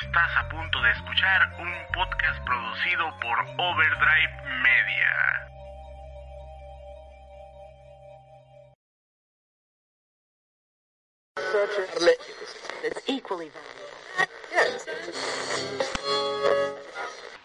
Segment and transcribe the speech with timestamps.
[0.00, 4.30] Estás a punto de escuchar un podcast producido por Overdrive
[4.62, 5.38] Media.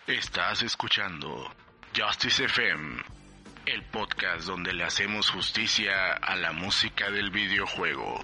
[0.06, 1.52] Estás escuchando
[1.96, 3.02] Justice FM,
[3.66, 8.24] el podcast donde le hacemos justicia a la música del videojuego.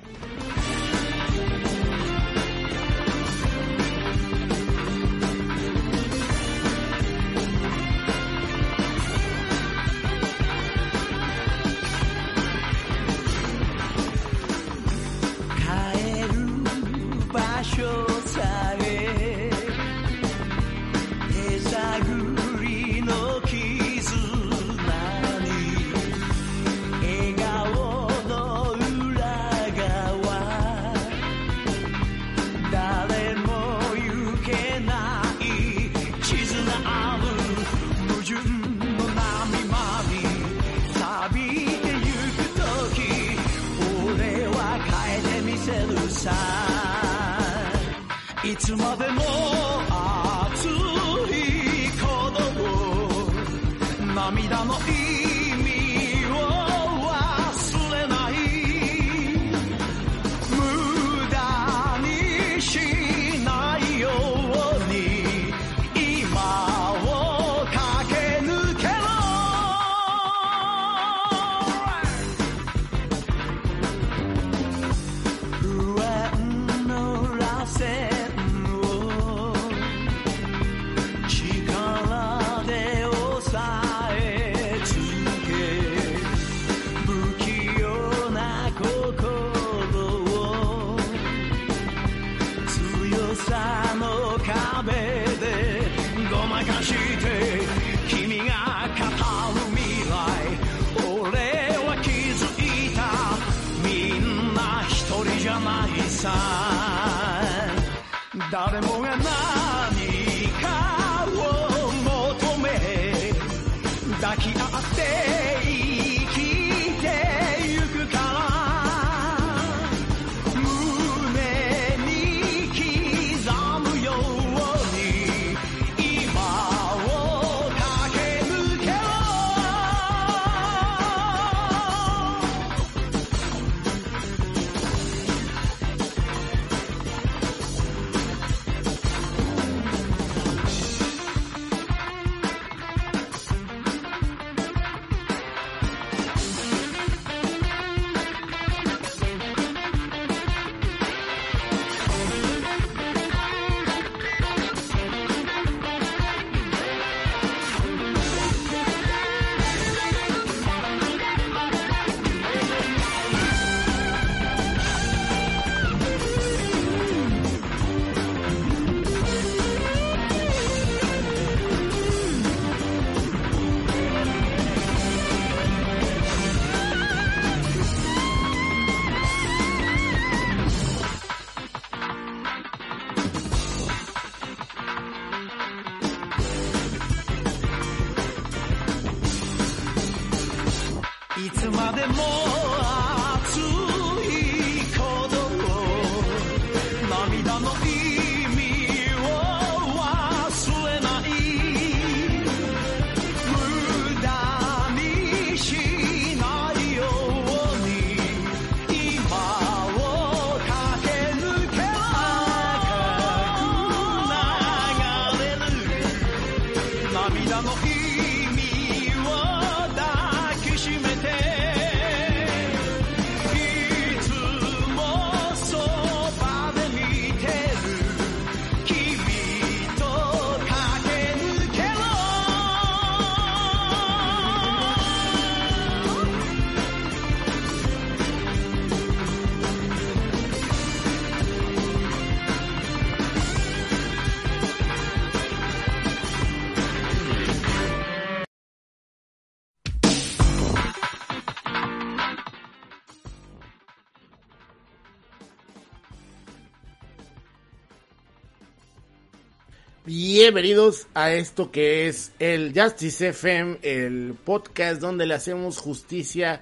[260.42, 266.62] Bienvenidos a esto que es el Justice FM, el podcast donde le hacemos justicia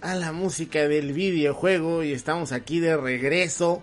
[0.00, 3.82] a la música del videojuego y estamos aquí de regreso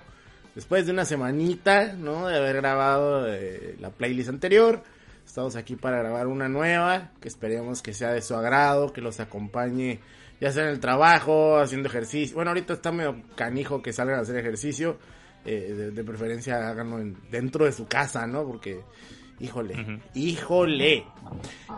[0.55, 2.29] Después de una semanita, ¿no?
[2.29, 4.81] De haber grabado eh, la playlist anterior,
[5.25, 9.19] estamos aquí para grabar una nueva, que esperemos que sea de su agrado, que los
[9.19, 9.99] acompañe,
[10.39, 12.35] ya sea en el trabajo, haciendo ejercicio.
[12.35, 14.97] Bueno, ahorita está medio canijo que salgan a hacer ejercicio,
[15.43, 18.45] eh, de, preferencia háganlo dentro de su casa, ¿no?
[18.45, 18.79] Porque,
[19.39, 21.05] híjole, híjole,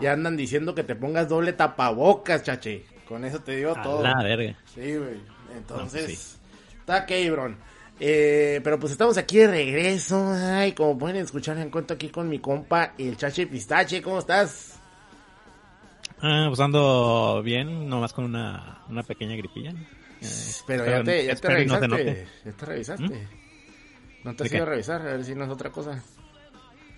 [0.02, 2.86] ya andan diciendo que te pongas doble tapabocas, chache.
[3.08, 4.04] Con eso te digo todo.
[4.04, 4.56] La verga.
[4.66, 5.22] Sí, güey.
[5.56, 6.38] Entonces,
[6.80, 7.58] está cabrón.
[8.00, 10.32] Eh, pero pues estamos aquí de regreso.
[10.34, 14.02] Ay, como pueden escuchar, en cuento aquí con mi compa, el Chache Pistache.
[14.02, 14.80] ¿Cómo estás?
[16.22, 19.72] Ah, pues ando bien, nomás con una, una pequeña gripilla.
[20.22, 20.28] Eh,
[20.66, 21.88] pero ya te, ya te revisaste.
[21.88, 23.04] No ya te revisaste.
[23.04, 23.28] ¿Mm?
[24.24, 25.02] ¿No te has ido a revisar?
[25.02, 26.04] A ver si no es otra cosa.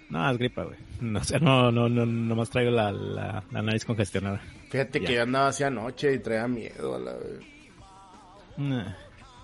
[0.09, 0.77] No, es gripa, güey.
[1.01, 4.41] No, no, no, no, nomás traigo la, la, nariz congestionada.
[4.69, 7.39] Fíjate que yo andaba así anoche y traía miedo a la vez.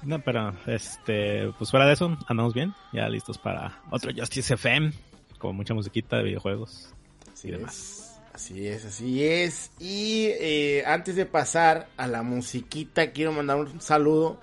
[0.04, 4.92] No, pero este, pues fuera de eso, andamos bien, ya listos para otro Justice FM,
[5.38, 6.94] con mucha musiquita de videojuegos
[7.32, 8.22] así y demás.
[8.34, 9.72] Así es, así es.
[9.80, 14.40] Y eh, antes de pasar a la musiquita, quiero mandar un saludo.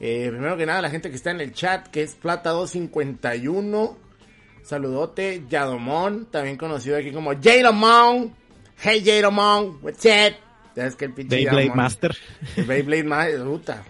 [0.00, 3.96] Eh, primero que nada, a la gente que está en el chat, que es Plata251.
[4.64, 8.34] Saludote, Yadomón, también conocido aquí como Jadomon.
[8.82, 10.34] Hey Jadomon, what's up?
[10.74, 12.16] Ya es que el pinche Beyblade Master.
[12.66, 13.84] Beyblade Master, puta.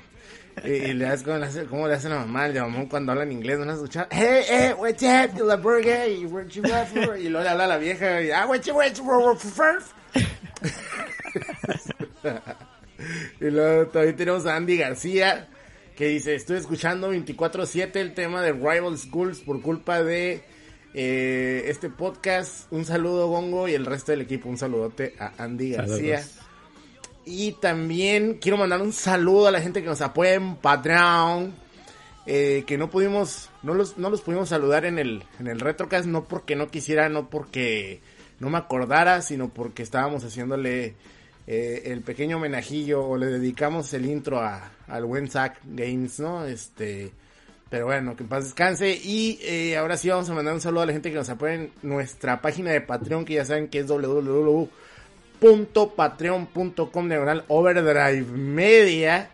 [0.65, 3.23] Y, le das como le, hace, cómo le hacen a mamá, el mamón cuando habla
[3.23, 4.09] en inglés, no has escuchado.
[4.11, 6.63] Hey, hey, what's up, la burger, y where you
[7.21, 8.91] Y luego le habla a la vieja, y ah, what you, what
[13.41, 15.49] Y luego también tenemos a Andy García,
[15.95, 20.43] que dice, estoy escuchando 24-7 el tema de Rival Schools por culpa de
[20.95, 22.73] eh, este podcast.
[22.73, 26.25] Un saludo, Gongo, y el resto del equipo, un saludote a Andy García.
[27.27, 31.65] Y también quiero mandar un saludo a la gente que nos apoya en Patreon.
[32.27, 36.07] Eh, que no pudimos, no los, no los pudimos saludar en el, en el Retrocast,
[36.07, 38.01] no porque no quisiera, no porque
[38.41, 40.95] no me acordara, sino porque estábamos haciéndole
[41.47, 46.47] eh, el pequeño homenajillo o le dedicamos el intro a, al buen Zack Games, ¿no?
[46.47, 47.13] Este,
[47.75, 49.01] pero bueno, que en paz descanse.
[49.03, 51.55] Y eh, ahora sí vamos a mandar un saludo a la gente que nos apoya
[51.55, 54.69] en nuestra página de Patreon, que ya saben que es www
[55.97, 59.29] patreon.com diagonal overdrive media.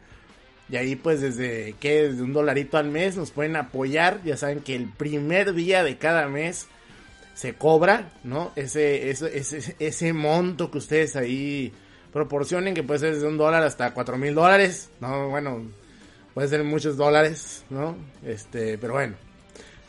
[0.71, 4.23] Y ahí pues desde que desde un dolarito al mes nos pueden apoyar.
[4.25, 6.67] Ya saben que el primer día de cada mes
[7.35, 8.53] se cobra, ¿no?
[8.57, 11.75] Ese, ese, ese, ese monto que ustedes ahí
[12.11, 14.89] proporcionen, que puede ser desde un dólar hasta cuatro mil dólares.
[14.99, 15.63] No, bueno,
[16.35, 17.97] puede ser muchos dólares, ¿no?
[18.25, 19.15] Este, pero bueno.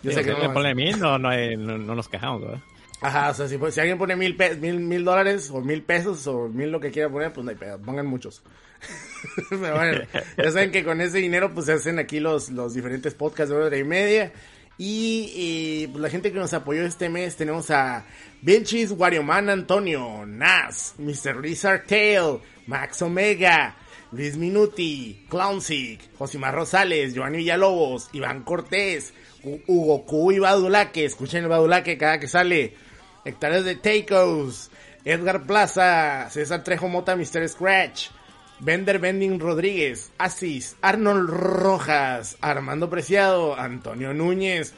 [0.03, 2.59] Yo sé que no, pone mil, no, no, no, nos quejamos, ¿verdad?
[3.01, 6.47] Ajá, o sea, si, si alguien pone mil, mil, mil dólares o mil pesos o
[6.47, 8.41] mil lo que quiera poner, pues no hay pedo, pongan muchos.
[9.49, 10.01] Pero bueno,
[10.37, 13.55] ya saben que con ese dinero pues se hacen aquí los, los diferentes podcasts de
[13.55, 14.31] hora y media.
[14.83, 18.03] Y, pues, la gente que nos apoyó este mes tenemos a
[18.41, 21.39] Benchis, Warioman Antonio, Nas, Mr.
[21.39, 23.75] Lizard Tail, Max Omega,
[24.11, 29.13] Luis Minuti, Clownsick, Josimar Rosales, Giovanni Villalobos, Iván Cortés,
[29.43, 32.73] Hugo Q y Badulaque, escuchen el Badulaque cada que sale.
[33.23, 34.69] Hectáreas de Tacos,
[35.05, 37.47] Edgar Plaza, César Trejo Mota, Mr.
[37.47, 38.09] Scratch,
[38.59, 44.73] Bender Bending Rodríguez, Asis, Arnold Rojas, Armando Preciado, Antonio Núñez,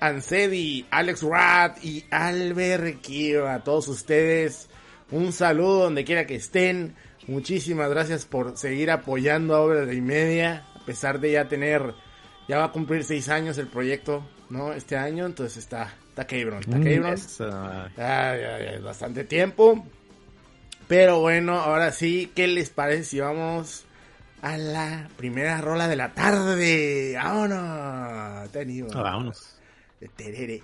[0.00, 3.48] Ansedi, Alex Rat y Albert Kio.
[3.48, 4.68] A todos ustedes,
[5.10, 6.94] un saludo donde quiera que estén.
[7.26, 11.94] Muchísimas gracias por seguir apoyando a Obra de Media, a pesar de ya tener,
[12.48, 14.72] ya va a cumplir seis años el proyecto, ¿no?
[14.72, 17.90] Este año, entonces está, Está cabrón, está cabrón.
[17.98, 19.84] Ya, ya, ya, es bastante tiempo.
[20.88, 23.84] Pero bueno, ahora sí, ¿qué les parece si vamos
[24.40, 27.12] a la primera rola de la tarde?
[27.16, 28.50] ¡Vámonos!
[28.50, 28.88] Tenido.
[28.94, 29.58] Vámonos.
[30.00, 30.62] De terere.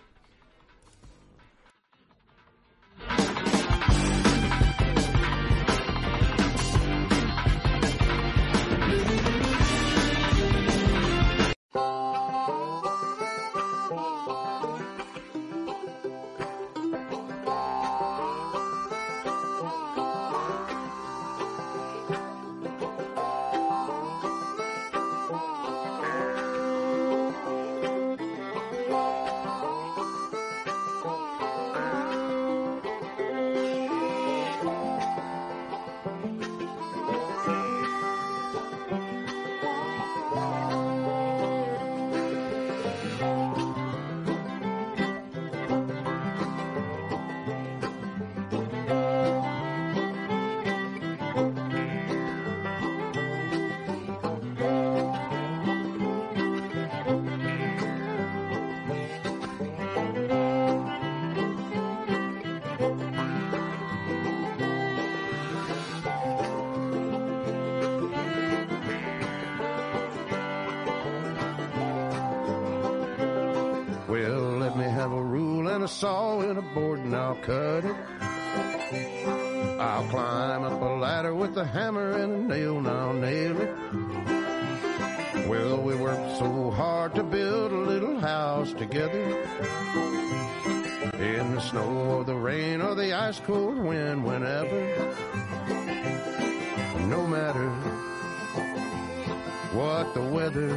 [99.73, 100.69] What the weather,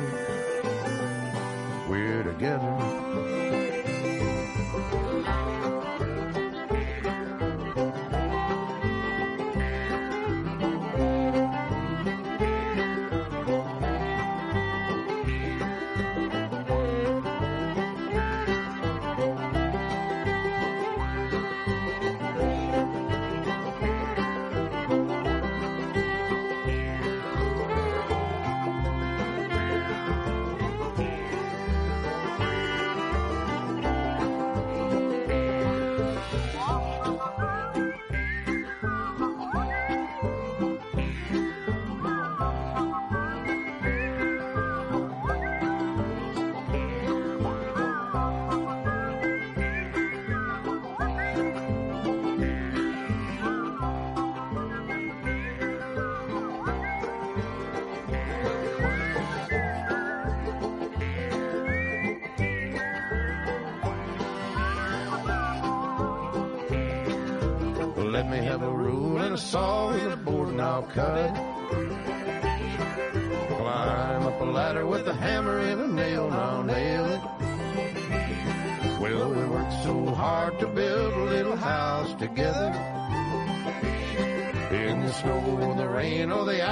[1.90, 3.05] we're together.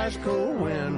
[0.03, 0.92] Ice cold wind,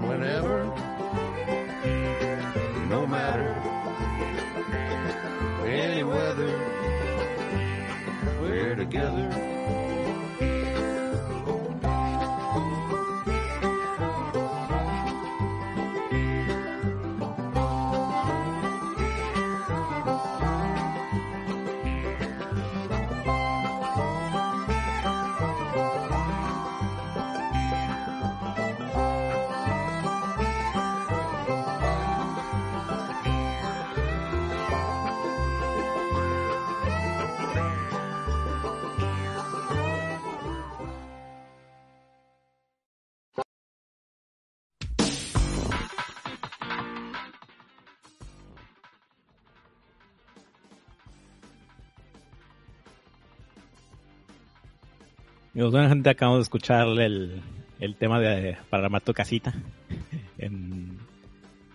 [55.56, 57.42] gente, acabamos de escuchar el,
[57.80, 59.54] el tema de para armar tu casita
[60.38, 60.98] en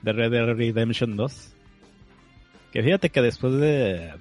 [0.03, 1.55] de Red Dead Redemption 2.
[2.73, 4.13] Que fíjate que después de,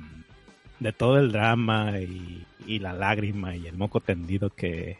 [0.79, 4.97] de todo el drama y, y la lágrima y el moco tendido que,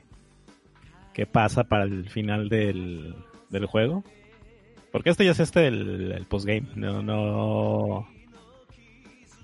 [1.14, 3.16] que pasa para el final del,
[3.50, 4.04] del juego.
[4.92, 8.08] Porque este ya es este el, el postgame, no, no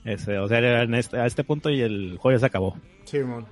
[0.03, 2.77] ese, o sea, en este- a este punto y el juego ya se acabó.
[3.05, 3.45] Sí, mon.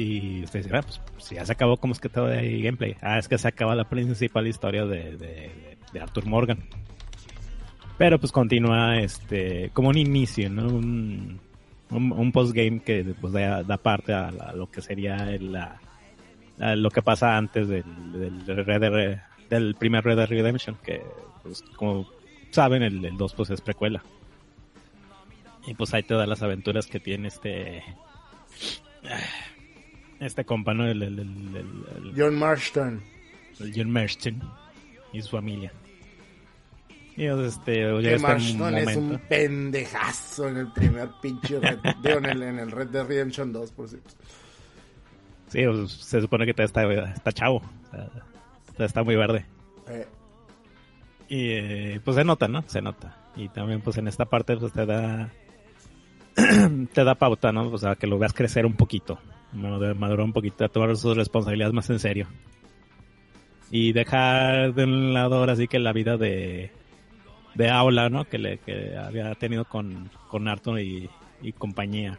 [0.00, 2.94] Y usted dice, ah, pues si ya se acabó, ¿cómo es que todo hay gameplay?
[3.00, 6.60] Ah, es que se acaba la principal historia de, de, Arthur Morgan.
[7.96, 10.68] Pero pues continúa este como un inicio, ¿no?
[10.68, 11.40] Un,
[11.90, 15.80] un, un postgame que pues, da, parte a, la- lo que sería la,
[16.76, 19.18] lo que pasa antes del, del, Red
[19.50, 21.02] del primer Red Dead Redemption, que
[21.42, 22.08] pues como
[22.52, 24.04] saben, el, el 2 pues es precuela.
[25.66, 27.82] Y pues ahí te da las aventuras que tiene este
[30.20, 30.86] este compa, ¿no?
[30.86, 33.02] El, el, el, John Marston.
[33.60, 34.40] el John Marston
[35.12, 35.72] y su familia.
[37.16, 42.18] Y pues, este, Que este Marston es un pendejazo en el primer pinche Red, digo,
[42.18, 44.10] en el, en el Red Dead Redemption 2, por cierto.
[45.48, 47.56] Sí, pues, se supone que está, está chavo.
[47.56, 49.44] o sea, está muy verde.
[49.88, 50.06] Eh,
[51.28, 52.62] Y eh, pues se nota, ¿no?
[52.68, 53.16] Se nota.
[53.36, 55.30] Y también pues en esta parte pues te da
[56.92, 57.68] te da pauta, ¿no?
[57.68, 59.18] O sea, que lo veas crecer un poquito,
[59.54, 62.26] madu- madurar un poquito, a tomar sus responsabilidades más en serio.
[63.70, 66.70] Y dejar de un lado ahora sí que la vida de
[67.54, 68.24] de aula, ¿no?
[68.24, 71.10] Que le que había tenido con con Arthur y,
[71.58, 72.18] compañía.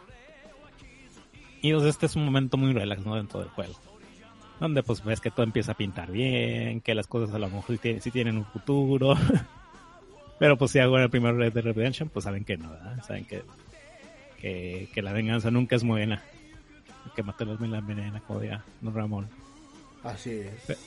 [1.62, 3.16] Y pues este es un momento muy relax, ¿no?
[3.16, 3.74] Dentro del juego
[4.60, 7.78] donde pues ves que todo empieza a pintar bien, que las cosas a lo mejor
[7.82, 9.16] sí sí tienen un futuro.
[10.40, 12.70] Pero pues si hago el primer Red Dead Redemption, pues saben que no.
[13.06, 16.22] Saben que, que la venganza nunca es buena.
[17.20, 19.28] Que matarlos me la envenena, como diría Don Ramón.
[20.06, 20.78] así es.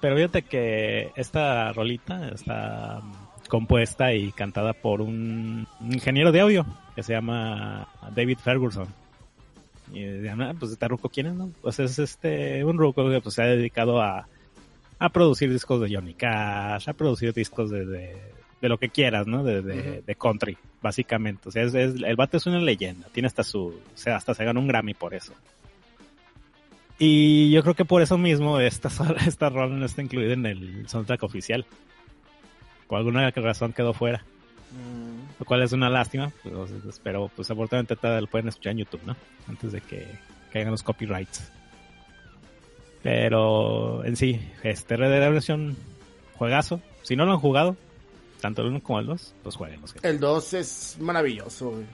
[0.00, 3.00] Pero fíjate que esta rolita, esta
[3.48, 6.64] compuesta y cantada por un ingeniero de audio
[6.94, 8.86] que se llama David Ferguson.
[9.92, 11.34] Y decían, ah, pues este ruco, ¿quién es?
[11.34, 11.50] No?
[11.62, 14.28] Pues es este, un ruco que pues, se ha dedicado a,
[15.00, 18.16] a producir discos de Johnny Cash, a producir discos de, de,
[18.60, 19.42] de lo que quieras, ¿no?
[19.42, 20.06] De, de, Ujú.
[20.06, 21.48] de country, básicamente.
[21.48, 23.08] O sea, es, es- el vato es una leyenda.
[23.12, 25.32] Tiene hasta su, o sea, hasta se ganó un Grammy por eso.
[26.98, 28.88] Y yo creo que por eso mismo esta,
[29.26, 31.66] esta rola no está incluida en el soundtrack oficial.
[32.88, 34.24] Por alguna razón quedó fuera.
[35.38, 39.16] Lo cual es una lástima, pues, pero pues afortunadamente lo pueden escuchar en YouTube, ¿no?
[39.48, 40.06] Antes de que
[40.52, 41.50] caigan los copyrights.
[43.02, 45.76] Pero en sí, este Red Dead Redemption,
[46.34, 46.80] juegazo.
[47.02, 47.76] Si no lo han jugado,
[48.40, 49.94] tanto el 1 como el 2, pues jueguenlos.
[50.02, 51.84] El 2 es maravilloso, güey.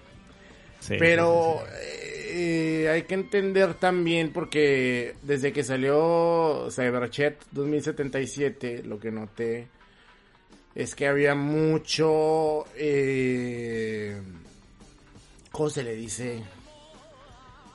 [0.81, 8.83] Sí, Pero sí, sí, eh, hay que entender también porque desde que salió Cyberchat 2077,
[8.85, 9.69] lo que noté
[10.75, 12.65] es que había mucho...
[12.77, 14.21] Eh,
[15.53, 16.43] ¿Cómo se le dice?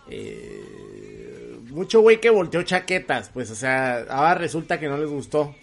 [0.09, 5.55] Eh, mucho güey que volteó chaquetas, pues, o sea, ahora resulta que no les gustó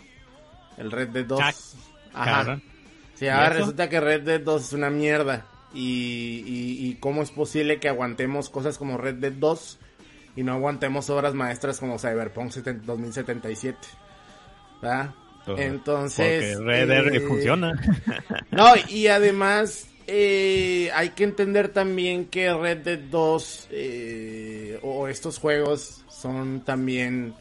[0.77, 1.41] el Red Dead 2.
[1.41, 1.75] Chac-
[2.13, 2.61] Ajá.
[3.15, 5.47] Sí, ¿Y ahora resulta que Red Dead 2 es una mierda.
[5.73, 9.79] Y, y, y cómo es posible que aguantemos cosas como Red Dead 2
[10.37, 13.79] y no aguantemos obras maestras como Cyberpunk 70 2077.
[14.81, 15.15] ¿Verdad?
[15.45, 16.57] Pues, Entonces...
[16.57, 17.73] Porque Red Dead eh, funciona.
[18.51, 25.39] No, y además eh, hay que entender también que Red Dead 2 eh, o estos
[25.39, 27.35] juegos son también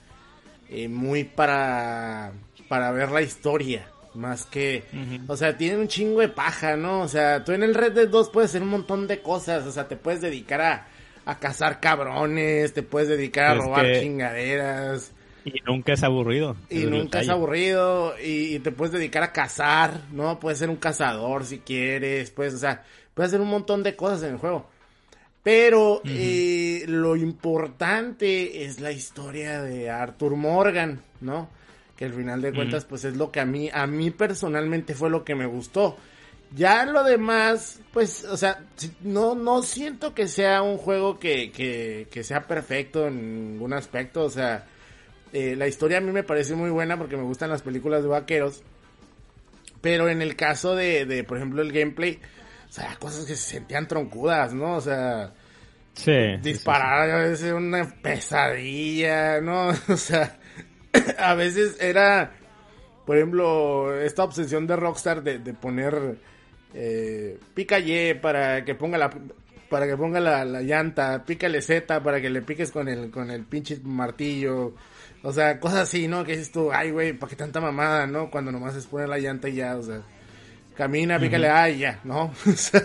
[0.69, 2.31] eh, muy para,
[2.69, 3.87] para ver la historia.
[4.15, 4.83] Más que,
[5.27, 7.01] o sea, tienen un chingo de paja, ¿no?
[7.01, 9.65] O sea, tú en el Red Dead 2 puedes hacer un montón de cosas.
[9.65, 10.87] O sea, te puedes dedicar a,
[11.25, 15.11] a cazar cabrones, te puedes dedicar a Es robar que- chingaderas.
[15.45, 16.55] Y nunca es aburrido.
[16.69, 20.39] Y nunca es aburrido y, y te puedes dedicar a cazar, ¿no?
[20.39, 22.83] Puedes ser un cazador si quieres, pues, o sea,
[23.13, 24.69] puedes hacer un montón de cosas en el juego.
[25.43, 31.49] Pero eh, lo importante es la historia de Arthur Morgan, ¿no?
[31.95, 35.09] Que al final de cuentas, pues es lo que a mí, a mí personalmente fue
[35.09, 35.97] lo que me gustó.
[36.55, 38.63] Ya lo demás, pues, o sea,
[39.01, 44.23] no, no siento que sea un juego que, que, que sea perfecto en ningún aspecto,
[44.23, 44.65] o sea,
[45.31, 48.09] eh, la historia a mí me parece muy buena porque me gustan las películas de
[48.09, 48.63] vaqueros.
[49.81, 52.19] Pero en el caso de, de por ejemplo, el gameplay,
[52.69, 54.75] o sea, cosas que se sentían troncudas, ¿no?
[54.75, 55.33] O sea,
[55.95, 59.69] Sí, sí, sí, disparar a veces una pesadilla, ¿no?
[59.89, 60.39] O sea,
[61.17, 62.31] a veces era,
[63.05, 66.17] por ejemplo, esta obsesión de Rockstar de, de poner
[66.73, 69.09] eh, pica Y para que ponga la
[69.69, 73.31] para que ponga la, la llanta, pícale Z para que le piques con el con
[73.31, 74.73] el pinche martillo.
[75.23, 76.23] O sea, cosas así, ¿no?
[76.25, 78.29] Que dices tú, ay, güey, ¿para qué tanta mamada, no?
[78.29, 80.01] Cuando nomás es poner la llanta y ya, o sea,
[80.75, 82.33] camina, pícale A y ya, ¿no?
[82.45, 82.83] O sea,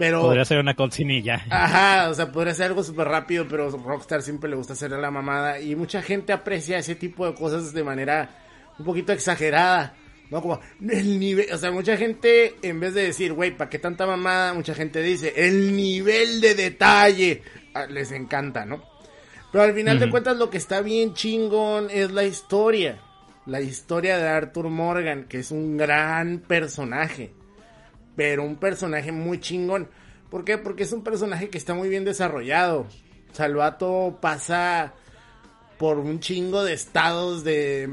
[0.00, 0.22] pero...
[0.22, 1.44] Podría ser una cochinilla.
[1.50, 5.10] Ajá, o sea, podría ser algo súper rápido, pero Rockstar siempre le gusta hacer la
[5.10, 8.30] mamada y mucha gente aprecia ese tipo de cosas de manera
[8.78, 9.94] un poquito exagerada,
[10.30, 10.40] ¿no?
[10.40, 10.58] Como
[10.88, 14.54] el nivel, o sea, mucha gente en vez de decir, güey, ¿para qué tanta mamada?
[14.54, 17.42] Mucha gente dice, el nivel de detalle,
[17.74, 18.82] Ah, les encanta, ¿no?
[19.52, 20.12] Pero al final de Ujú.
[20.12, 23.00] cuentas lo que está bien chingón es la historia,
[23.44, 27.32] la historia de Arthur Morgan, que es un gran personaje
[28.16, 29.88] pero un personaje muy chingón.
[30.30, 30.58] ¿Por qué?
[30.58, 32.86] Porque es un personaje que está muy bien desarrollado.
[33.32, 34.92] Salvato pasa
[35.78, 37.86] por un chingo de estados de,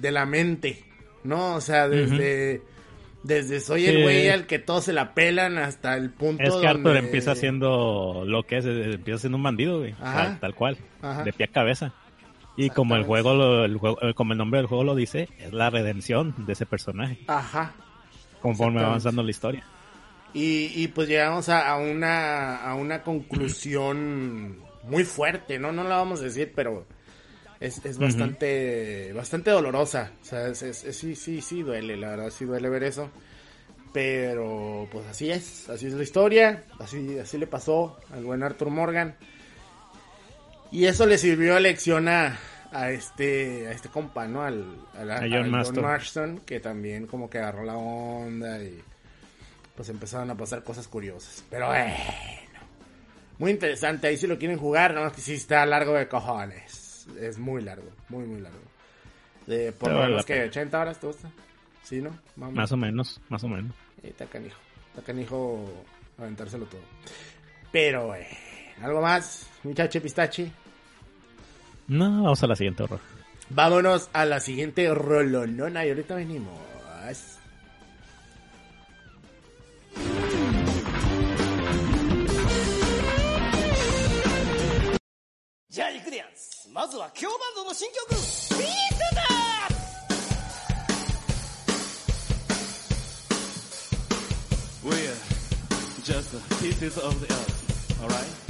[0.00, 0.84] de la mente,
[1.24, 1.54] ¿no?
[1.56, 2.62] O sea, desde,
[3.24, 4.02] desde soy el Sí.
[4.02, 7.34] güey al que todos se la pelan hasta el punto Es que Arthur donde- empieza
[7.34, 9.92] siendo lo que es, eh, empieza siendo un bandido, güey.
[9.94, 10.78] Tal, tal cual.
[11.02, 11.24] Ajá.
[11.24, 11.92] De pie a cabeza.
[12.56, 15.52] Y como el juego, lo- el juego, como el nombre del juego lo dice, es
[15.52, 17.18] la redención de ese personaje.
[17.26, 17.72] Ajá.
[18.42, 19.64] Conforme va avanzando la historia.
[20.34, 25.72] Y, y pues llegamos a, a una, a una conclusión muy fuerte, ¿no?
[25.72, 26.86] No la vamos a decir, pero
[27.60, 30.12] es, es bastante, bastante dolorosa.
[30.22, 33.10] O sea, es, es- es- sí, sí, sí duele, la verdad, sí duele ver eso.
[33.92, 38.70] Pero pues así es, así es la historia, así, así le pasó al buen Arthur
[38.70, 39.14] Morgan.
[40.70, 42.38] Y eso le sirvió de lección a,
[42.72, 44.42] a este, a este compa, ¿no?
[44.42, 45.82] Al, al- A John Marston.
[45.84, 48.80] Marston, que también como que agarró la onda y
[49.76, 51.44] pues empezaron a pasar cosas curiosas.
[51.50, 51.94] Pero bueno,
[53.38, 54.06] muy interesante.
[54.08, 57.06] Ahí si lo quieren jugar, no que sí está largo de cojones.
[57.20, 58.58] Es muy largo, muy, muy largo.
[59.46, 60.46] De por lo vale menos que pena.
[60.46, 61.30] 80 horas, ¿te gusta?
[61.82, 62.10] Sí, ¿no?
[62.36, 62.54] Vamos.
[62.54, 63.72] Más o menos, más o menos.
[64.02, 64.56] Eh, Está canijo.
[64.90, 65.84] Está canijo
[66.18, 66.82] aventárselo todo.
[67.72, 68.26] Pero, bueno,
[68.82, 70.52] ¿algo más, muchacho pistache?
[71.92, 73.00] No, vamos a la siguiente horror.
[73.50, 76.58] Vámonos a la siguiente rolonona y ahorita venimos.
[85.68, 89.22] Ya, Ikurians, まずは京バンドの新曲、ピースだ
[94.82, 95.14] We're
[96.02, 98.41] just pieces of the earth, alright?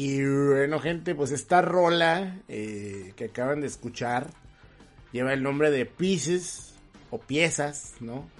[0.00, 4.28] Y bueno, gente, pues esta rola eh, que acaban de escuchar
[5.10, 6.74] lleva el nombre de Pieces
[7.10, 8.30] o Piezas, ¿no?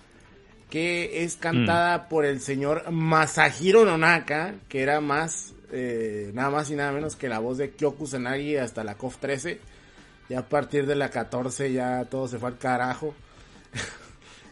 [0.71, 6.77] Que es cantada por el señor Masahiro Nonaka, que era más, eh, nada más y
[6.77, 9.59] nada menos que la voz de Kyoku Sanagi hasta la KOF 13.
[10.29, 13.17] Ya a partir de la 14 ya todo se fue al carajo.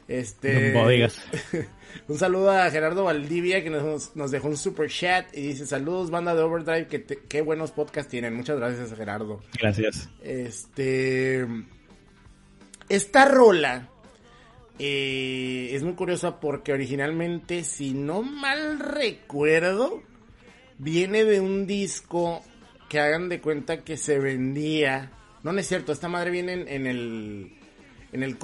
[0.08, 0.72] Este.
[2.08, 6.10] Un saludo a Gerardo Valdivia que nos, nos, dejó un super chat y dice saludos
[6.10, 8.34] banda de Overdrive, que te, qué buenos podcasts tienen.
[8.34, 9.40] Muchas gracias Gerardo.
[9.58, 10.08] Gracias.
[10.22, 11.46] Este.
[12.88, 13.88] Esta rola
[14.78, 20.02] eh, es muy curiosa porque originalmente, si no mal recuerdo,
[20.78, 22.42] viene de un disco
[22.88, 25.10] que hagan de cuenta que se vendía.
[25.42, 27.52] No, no es cierto, esta madre viene en, en el
[28.12, 28.38] En el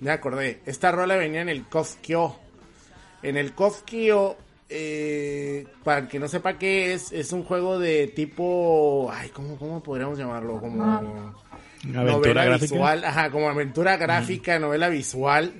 [0.00, 0.60] Me acordé.
[0.66, 2.36] Esta rola venía en el KOF Kyo.
[3.22, 4.36] En el KOF Kyo,
[4.68, 9.10] eh, para el que no sepa qué es, es un juego de tipo.
[9.12, 10.60] Ay, ¿cómo, cómo podríamos llamarlo?
[10.60, 10.82] Como.
[11.84, 12.74] Aventura novela gráfica.
[12.74, 15.52] visual, ajá, como aventura gráfica, novela visual,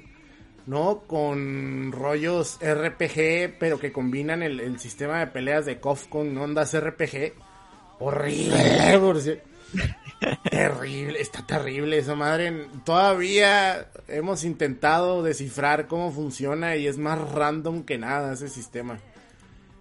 [0.66, 1.02] ¿no?
[1.06, 6.74] Con rollos RPG, pero que combinan el, el sistema de peleas de KOF con ondas
[6.78, 7.32] RPG.
[8.00, 9.38] Horrible, por si-
[10.50, 12.68] Terrible, está terrible esa madre.
[12.84, 18.98] Todavía hemos intentado descifrar cómo funciona y es más random que nada ese sistema.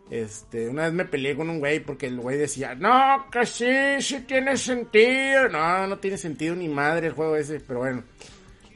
[0.10, 4.02] Este, una vez me peleé con un güey porque el güey decía, no, que sí,
[4.02, 5.50] sí tiene sentido.
[5.50, 8.04] No, no tiene sentido ni madre el juego ese, pero bueno.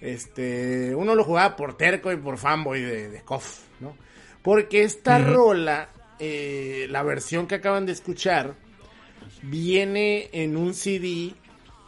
[0.01, 3.97] Este, uno lo jugaba por terco y por fanboy de, de KOF, ¿no?
[4.41, 8.55] Porque esta rola, eh, la versión que acaban de escuchar,
[9.41, 11.33] viene en un CD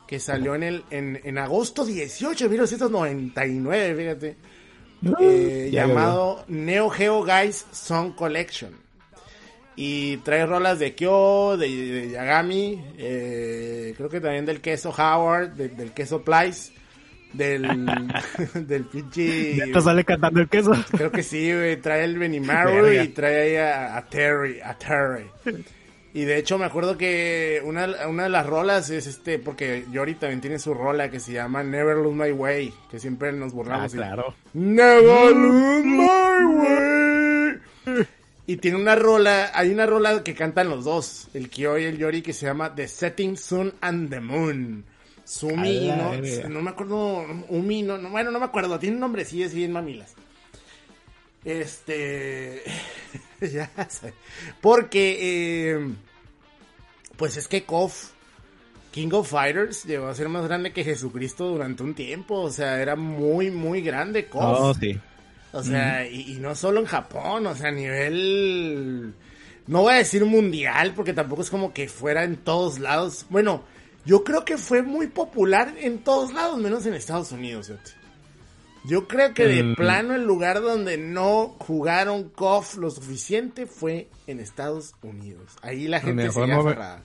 [0.08, 4.36] que salió en el en, en agosto 18 de 1999, fíjate.
[5.20, 8.72] eh, ya llamado Neo Geo Guys Song Collection.
[9.76, 15.52] Y trae rolas de Kyo, de, de Yagami, eh, creo que también del queso Howard,
[15.54, 16.74] de- del queso Plice,
[17.32, 17.64] del,
[18.54, 19.58] del pinche...
[19.72, 20.74] ¿Te sale cantando el queso?
[20.92, 21.78] Creo que sí, güey.
[21.78, 25.26] Trae el Benimaru y trae ahí a, a Terry, a Terry.
[26.14, 30.16] Y de hecho me acuerdo que una, una de las rolas es este, porque Yori
[30.16, 33.56] también tiene su rola que se llama Never Lose My Way, que siempre nos Ah,
[33.56, 33.94] burlamos.
[33.94, 34.36] y- claro.
[34.54, 38.06] Never lose my way.
[38.48, 41.98] Y tiene una rola, hay una rola que cantan los dos, el Kyo y el
[41.98, 44.84] Yori, que se llama The Setting Sun and the Moon.
[45.24, 46.12] Sumi, no,
[46.50, 49.54] no me acuerdo, Umi, no, no, bueno, no me acuerdo, tiene un nombre, sí, es
[49.54, 50.14] bien mamilas.
[51.46, 52.62] Este,
[53.52, 54.14] ya sé,
[54.62, 55.18] porque,
[55.72, 55.94] eh,
[57.18, 58.12] pues es que KOF,
[58.92, 62.82] King of Fighters, llegó a ser más grande que Jesucristo durante un tiempo, o sea,
[62.82, 64.60] era muy, muy grande KOF.
[64.60, 65.00] Oh, sí.
[65.54, 69.14] O sea, y, y no solo en Japón, o sea, a nivel...
[69.68, 73.26] No voy a decir mundial, porque tampoco es como que fuera en todos lados.
[73.30, 73.64] Bueno,
[74.06, 77.68] yo creo que fue muy popular en todos lados, menos en Estados Unidos.
[77.68, 78.01] fíjate.
[78.84, 79.76] Yo creo que de Mm.
[79.76, 85.56] plano el lugar donde no jugaron KOF lo suficiente fue en Estados Unidos.
[85.62, 87.04] Ahí la gente aferrada.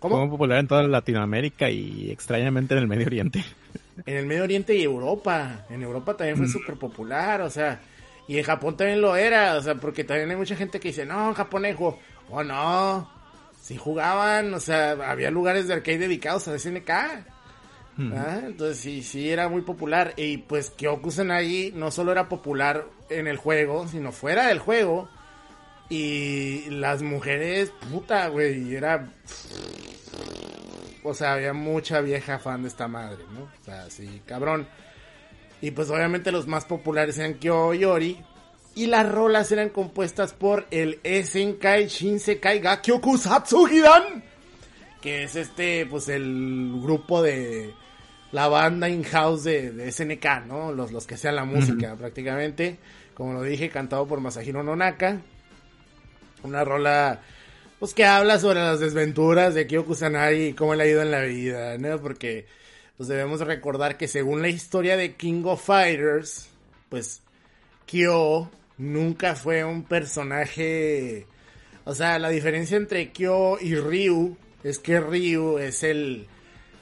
[0.00, 0.28] Fue ¿Cómo?
[0.28, 3.42] popular en toda Latinoamérica y extrañamente en el Medio Oriente.
[4.04, 5.64] En el Medio Oriente y Europa.
[5.70, 6.42] En Europa también Mm.
[6.42, 7.80] fue súper popular, o sea.
[8.28, 11.06] Y en Japón también lo era, o sea, porque también hay mucha gente que dice,
[11.06, 11.98] no, en Japón hay juego.
[12.30, 13.10] O no.
[13.62, 16.90] Si jugaban, o sea, había lugares de arcade dedicados a SNK.
[17.98, 18.40] ¿Ah?
[18.44, 20.14] Entonces sí, sí era muy popular.
[20.16, 25.08] Y pues Kyoku Sanagi no solo era popular en el juego, sino fuera del juego.
[25.88, 29.06] Y las mujeres, puta, güey, era
[31.04, 33.42] o sea, había mucha vieja fan de esta madre, ¿no?
[33.42, 34.66] O sea, sí, cabrón.
[35.60, 38.24] Y pues obviamente los más populares eran Kyo y Yori.
[38.74, 44.24] Y las rolas eran compuestas por el Esenkai Shinsekai ga Kyoku Satsuhidan.
[45.02, 47.74] Que es este, pues el grupo de
[48.34, 50.72] la banda in-house de, de SNK, ¿no?
[50.72, 52.78] Los, los que hacían la música prácticamente.
[53.14, 55.20] Como lo dije, cantado por Masahiro Nonaka.
[56.42, 57.22] Una rola
[57.78, 61.12] pues que habla sobre las desventuras de Kyo Kusanagi y cómo le ha ido en
[61.12, 62.00] la vida, ¿no?
[62.00, 62.46] Porque
[62.96, 66.48] pues debemos recordar que según la historia de King of Fighters,
[66.88, 67.22] pues
[67.86, 71.28] Kyo nunca fue un personaje,
[71.84, 76.26] o sea, la diferencia entre Kyo y Ryu es que Ryu es el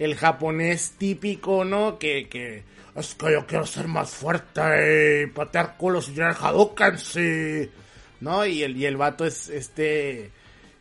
[0.03, 1.99] el japonés típico, ¿no?
[1.99, 2.63] Que que
[2.95, 7.71] es que yo quiero ser más fuerte, y patear culos y tirar Hadouken, sí.
[8.21, 8.45] ¿No?
[8.47, 10.31] Y el y el vato es este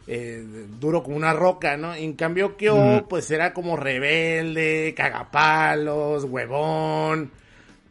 [0.07, 0.43] eh,
[0.79, 1.93] duro como una roca, ¿no?
[1.95, 7.31] En cambio Kyo, pues era como rebelde, cagapalos, huevón,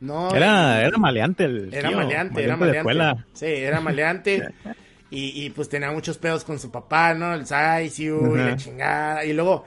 [0.00, 0.34] ¿no?
[0.34, 2.78] Era, era maleante el Era tío, maleante, era maleante.
[2.78, 3.26] escuela.
[3.32, 4.48] Sí, era maleante.
[5.10, 7.34] y, y pues tenía muchos pedos con su papá, ¿no?
[7.34, 8.50] El Saisiu y Ajá.
[8.50, 9.24] la chingada.
[9.24, 9.64] Y luego,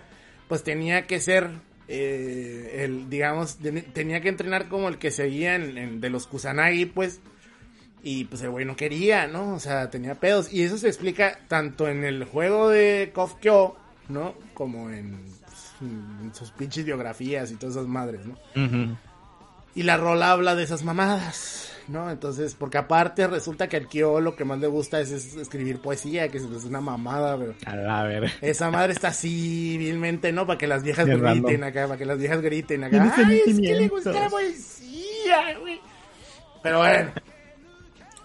[0.54, 1.50] pues tenía que ser,
[1.88, 6.28] eh, el, digamos, ten- tenía que entrenar como el que seguía en, en- de los
[6.28, 7.22] Kusanagi, pues.
[8.04, 9.56] Y pues el güey no quería, ¿no?
[9.56, 10.54] O sea, tenía pedos.
[10.54, 13.76] Y eso se explica tanto en el juego de KOF Kyo,
[14.10, 14.36] ¿no?
[14.54, 15.18] Como en,
[15.82, 18.38] en sus pinches biografías y todas esas madres, ¿no?
[19.76, 22.12] Y la rola habla de esas mamadas, ¿no?
[22.12, 25.80] Entonces, porque aparte resulta que al Kyo lo que más le gusta es, es escribir
[25.82, 28.32] poesía, que es una mamada, pero A la ver.
[28.42, 30.46] esa madre está así, vilmente, ¿no?
[30.46, 31.64] Para que las viejas griten random.
[31.64, 33.14] acá, para que las viejas griten acá.
[33.18, 35.82] Ay, es que le gusta la poesía, güey.
[36.62, 37.12] Pero bueno,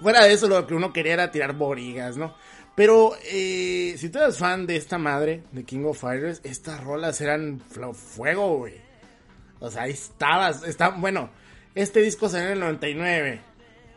[0.00, 2.34] fuera de eso lo que uno quería era tirar borigas, ¿no?
[2.74, 7.20] Pero eh, si tú eres fan de esta madre, de King of Fighters, estas rolas
[7.20, 7.60] eran
[7.94, 8.74] fuego, güey.
[9.60, 11.30] O sea, ahí estabas, está, bueno,
[11.74, 13.40] Este disco salió en el 99.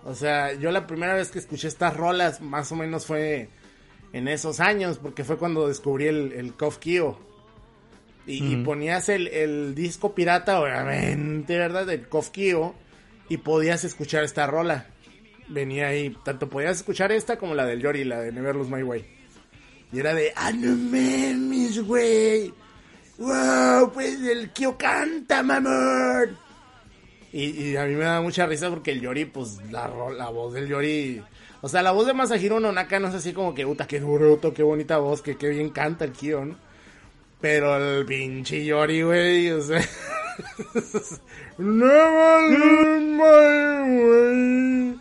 [0.03, 3.49] O sea, yo la primera vez que escuché estas rolas, más o menos fue
[4.13, 7.19] en esos años, porque fue cuando descubrí el, el Kof Kio.
[8.27, 11.85] Y, y ponías el, el disco pirata, obviamente, ¿verdad?
[11.87, 12.75] Del Kof Kio,
[13.29, 14.87] y podías escuchar esta rola.
[15.47, 18.83] Venía ahí, tanto podías escuchar esta como la del Yori, la de Never Lose My
[18.83, 19.05] Way.
[19.91, 22.53] Y era de, ah, no mames, güey.
[23.17, 26.37] Wow, pues el Kyo canta, mamón.
[27.33, 30.67] Y, a mí me da mucha risa porque el Yori, pues la, la voz del
[30.67, 31.23] Yori.
[31.61, 34.53] O sea, la voz de Masahiro Nonaka no es así como que, puta, qué bruto,
[34.53, 36.55] qué bonita voz, que qué bien canta el Kyo, ¿no?
[37.39, 39.81] Pero el pinche Yori, güey, o sea.
[43.21, 44.99] Way.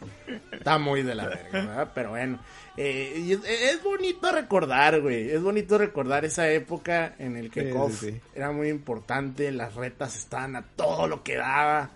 [0.52, 1.92] Está muy de la verga, ¿verdad?
[1.94, 2.38] Pero bueno.
[2.82, 5.30] Eh, es, es bonito recordar, güey.
[5.30, 8.20] Es bonito recordar esa época en el que Sí, KOF sí, sí.
[8.34, 9.52] era muy importante.
[9.52, 11.90] Las retas estaban a todo lo que daba.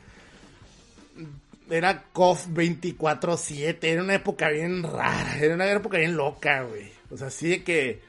[1.70, 3.78] Era KOF 24-7.
[3.80, 5.38] Era una época bien rara.
[5.40, 6.92] Era una época bien loca, güey.
[7.10, 8.02] O sea, así de que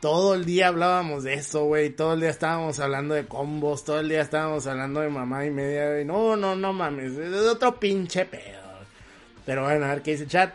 [0.00, 1.90] todo el día hablábamos de eso, güey.
[1.90, 3.84] Todo el día estábamos hablando de combos.
[3.84, 6.06] Todo el día estábamos hablando de mamá y media, güey.
[6.06, 7.18] No, no, no mames.
[7.18, 8.78] Es otro pinche pedo.
[9.44, 10.54] Pero bueno, a ver qué dice chat.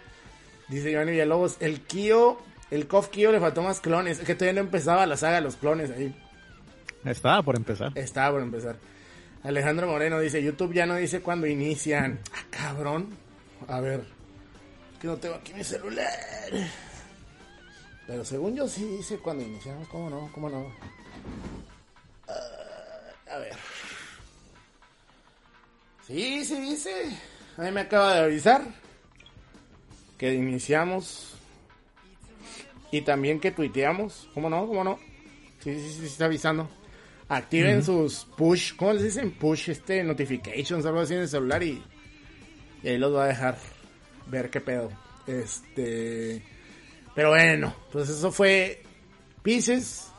[0.68, 1.58] Dice Giovanni Villalobos.
[1.60, 2.40] El Kio,
[2.72, 4.20] el KOF Kio le faltó más clones.
[4.20, 6.16] Es que todavía no empezaba la saga de los clones ahí.
[7.06, 7.92] Estaba por empezar.
[7.96, 8.78] Estaba por empezar.
[9.44, 12.20] Alejandro Moreno dice, YouTube ya no dice cuándo inician.
[12.34, 13.10] Ah, cabrón.
[13.68, 14.06] A ver.
[15.02, 16.08] Que no tengo aquí mi celular.
[18.08, 19.88] Pero según yo sí dice cuándo iniciamos.
[19.90, 20.32] ¿Cómo no?
[20.34, 20.74] ¿Cómo no?
[22.28, 23.58] Ah, a ver.
[26.08, 27.18] Sí, sí dice.
[27.58, 28.64] A mí me acaba de avisar
[30.18, 31.36] que iniciamos
[32.92, 34.30] y también que tuiteamos.
[34.34, 34.68] ¿Cómo no?
[34.68, 35.00] ¿Cómo no?
[35.60, 36.70] Sí, sí, sí, está avisando.
[37.30, 39.32] Activen sus push, ¿cómo les dicen?
[39.32, 41.82] Push, este, notifications, algo así en el celular y,
[42.84, 43.58] y ahí los va a dejar
[44.28, 44.92] ver qué pedo.
[45.26, 46.44] Este,
[47.16, 48.84] pero bueno, pues eso fue
[49.42, 50.10] Pieces.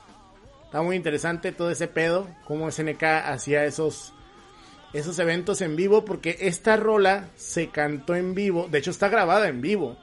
[0.65, 4.14] Está muy interesante todo ese pedo, cómo SNK hacía esos
[4.95, 9.49] esos eventos en vivo porque esta rola se cantó en vivo, de hecho está grabada
[9.49, 9.97] en vivo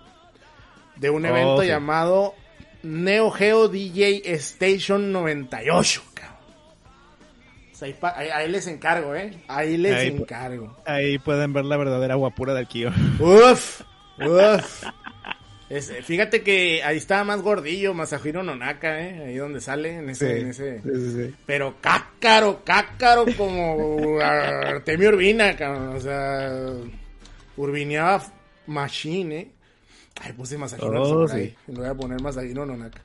[0.97, 1.67] de un Oh, evento sí.
[1.69, 2.36] llamado
[2.84, 6.36] Neo Geo DJ Station 98, cabrón.
[7.71, 9.34] O sea, ahí, pa- ahí- ahí les encargo, ¿eh?
[9.47, 10.75] Ahí les Ahí, encargo.
[10.86, 12.89] Ahí pueden ver la verdadera guapura del Kio.
[13.19, 13.82] Uf,
[14.19, 14.84] uf.
[15.72, 19.24] Es- fíjate que ahí estaba más gordillo, Masahiro Nonaka, ¿eh?
[19.28, 20.42] Ahí donde sale, en ese...
[20.42, 20.82] en ese...
[20.82, 21.36] Sí, sí, sí.
[21.46, 25.96] Pero cácaro, cácaro como Artemio Urbina, cabrón.
[25.96, 26.52] O sea,
[27.56, 28.22] urbineaba
[28.68, 29.52] machine, ¿eh?
[30.20, 31.56] Ay, puse Masahiro Oh, ahí.
[31.68, 33.00] Le voy a poner Masahiro Nonaka.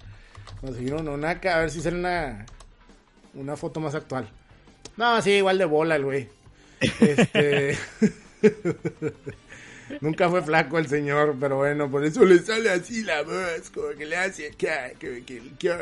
[0.63, 2.45] Masahiro Nonaka, a ver si sale una,
[3.35, 4.29] una foto más actual.
[4.97, 6.29] No, sí, igual de bola el güey.
[6.81, 7.79] Este...
[10.01, 13.88] Nunca fue flaco el señor, pero bueno, por eso le sale así la voz, como
[13.90, 15.75] que le hace acá, que, que, que,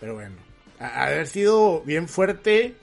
[0.00, 0.36] Pero bueno,
[0.78, 2.74] haber sido bien fuerte,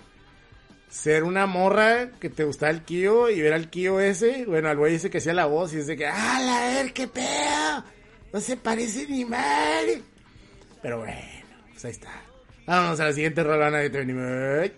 [0.90, 4.78] ser una morra que te gustaba el Kio y ver al Kio ese, bueno, al
[4.78, 7.84] güey dice que sea la voz y dice que, ¡ah, la ver, qué pedo!
[8.34, 9.86] No se parece ni mal.
[10.82, 11.22] Pero bueno,
[11.72, 12.10] pues ahí está.
[12.66, 14.74] Vámonos a la siguiente rolana de Tony Much.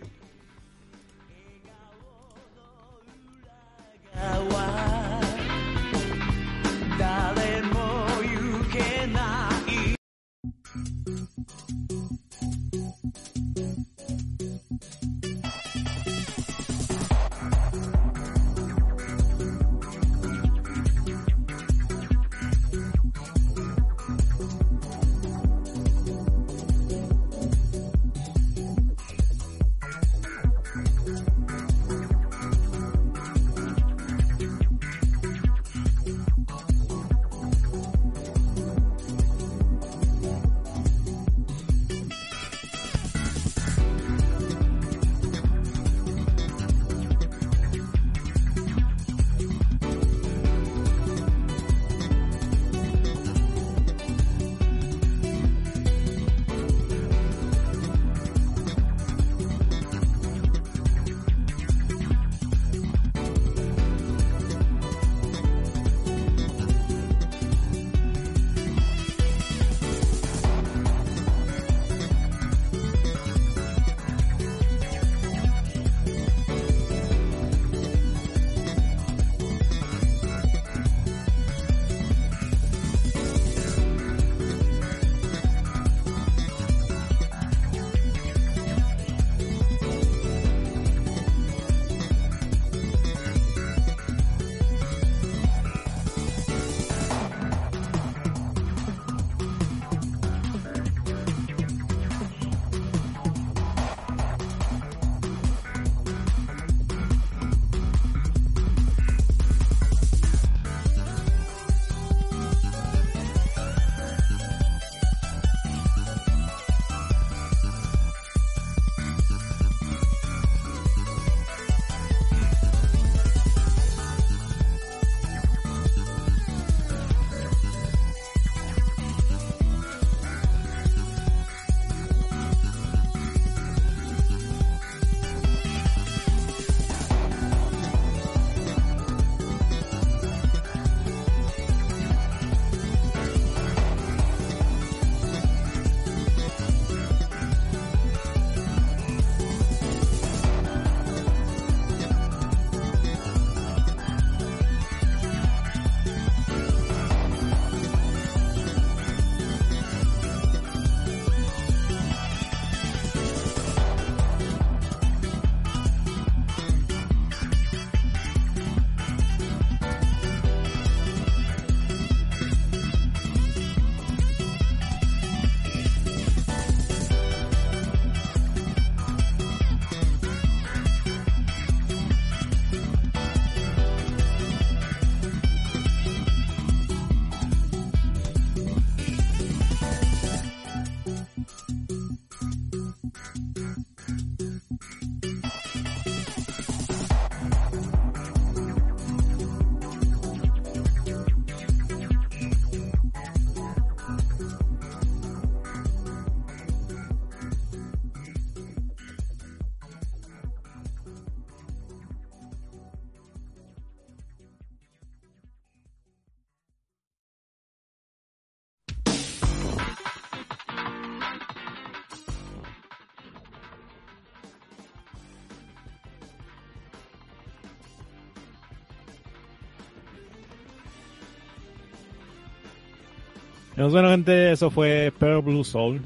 [233.80, 236.02] Pues bueno, gente, eso fue Pearl Blue Soul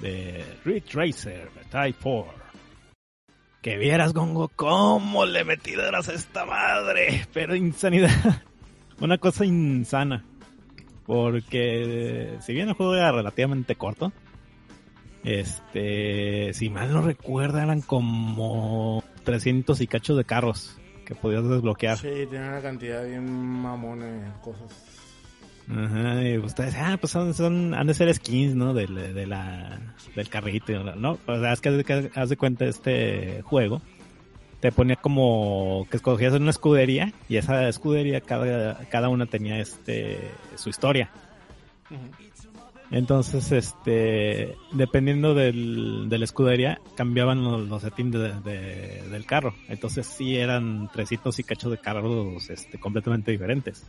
[0.00, 2.32] de Ridge Racer Type 4.
[3.60, 7.26] Que vieras, Gongo, cómo le horas a esta madre.
[7.32, 8.44] Pero insanidad.
[9.00, 10.24] Una cosa insana.
[11.04, 14.12] Porque si bien el juego era relativamente corto,
[15.24, 21.98] este, si mal no recuerdo, eran como 300 y cachos de carros que podías desbloquear.
[21.98, 25.05] Sí, tiene una cantidad bien mamona de cosas.
[25.68, 28.72] Ajá, y ustedes, ah, pues son, son, han de ser skins, ¿no?
[28.72, 29.80] Del, de la,
[30.14, 31.18] del carrito, ¿no?
[31.26, 33.82] O sea, es que, que haz de cuenta este juego.
[34.60, 40.30] Te ponía como que escogías una escudería y esa escudería cada, cada una tenía este,
[40.54, 41.10] su historia.
[42.92, 49.54] Entonces, este, dependiendo del, de la escudería, cambiaban los, los settings de, de- del carro.
[49.68, 53.84] Entonces sí eran 300 y cachos de carros, este, completamente diferentes.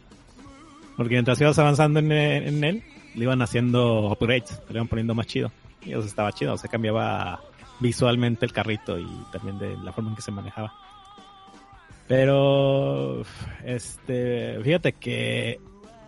[0.97, 2.83] Porque mientras ibas avanzando en, él,
[3.15, 5.51] le iban haciendo upgrades, le iban poniendo más chido.
[5.83, 7.39] Y eso estaba chido, se cambiaba
[7.79, 10.73] visualmente el carrito y también de la forma en que se manejaba.
[12.07, 13.21] Pero,
[13.63, 15.59] este, fíjate que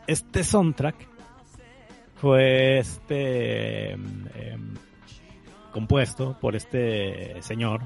[0.08, 0.96] este soundtrack
[2.16, 4.74] fue este em, em,
[5.72, 7.82] compuesto por este señor,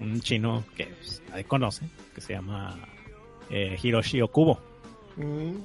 [0.00, 2.78] un chino que pues, nadie conoce, que se llama
[3.50, 4.70] eh, Hiroshi Okubo
[5.16, 5.56] Mm,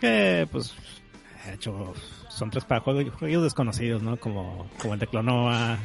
[0.00, 0.74] que pues
[1.46, 1.92] ha hecho
[2.28, 4.16] son tres para juegos, juegos desconocidos, ¿no?
[4.16, 5.78] Como, como el de Clonoa,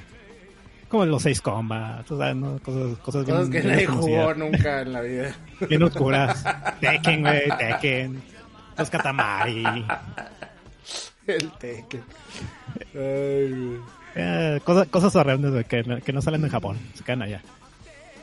[0.88, 2.58] como los seis Combat, o sea, ¿no?
[2.60, 5.36] cosas, cosas, bien- Cosas que bien nadie jugó nunca en la vida.
[5.70, 6.44] bien oscuras.
[6.82, 8.22] Tekken, güey, Tekken,
[8.78, 9.64] los Katamari,
[11.28, 12.04] El Tekken.
[12.96, 13.78] Ay,
[14.16, 17.42] eh, cosas, cosas horrendas que, no- que no salen en Japón, se quedan allá.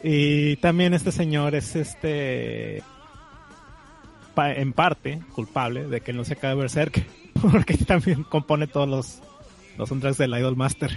[0.03, 2.83] Y también este señor es este
[4.37, 7.05] pa- en parte culpable de que no se acabe Berserk,
[7.43, 9.19] porque también compone todos los,
[9.77, 10.97] los soundtracks del Idol Master.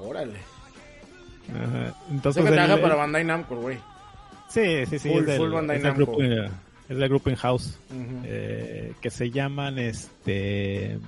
[0.00, 0.38] Órale.
[1.54, 1.94] Ajá.
[2.10, 3.78] Entonces, que trabaja para Bandai Namco, güey.
[4.48, 6.12] sí, sí, sí, Full- es del, full Bandai es del Namco.
[6.16, 6.22] grupo,
[6.88, 8.22] es del grupo in house Ujú.
[8.24, 10.98] eh, que se llaman este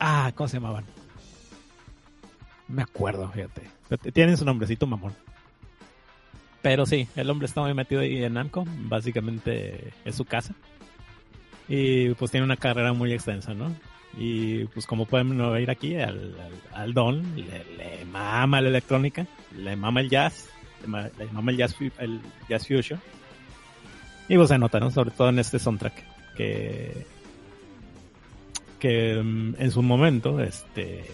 [0.00, 0.84] ah cómo se llamaban
[2.68, 5.12] me acuerdo fíjate tienen su nombrecito mamón
[6.62, 10.54] pero sí el hombre está muy metido ahí en Namco básicamente es su casa
[11.68, 13.74] y pues tiene una carrera muy extensa no
[14.16, 16.34] y pues como pueden oír aquí al,
[16.72, 20.48] al, Don le, le mama la electrónica le mama el jazz
[20.86, 23.00] le, le mama el jazz, el jazz fusion
[24.28, 24.90] y pues se nota, ¿no?
[24.90, 25.92] Sobre todo en este soundtrack.
[26.36, 27.06] Que.
[28.78, 31.04] Que mm, en su momento, este.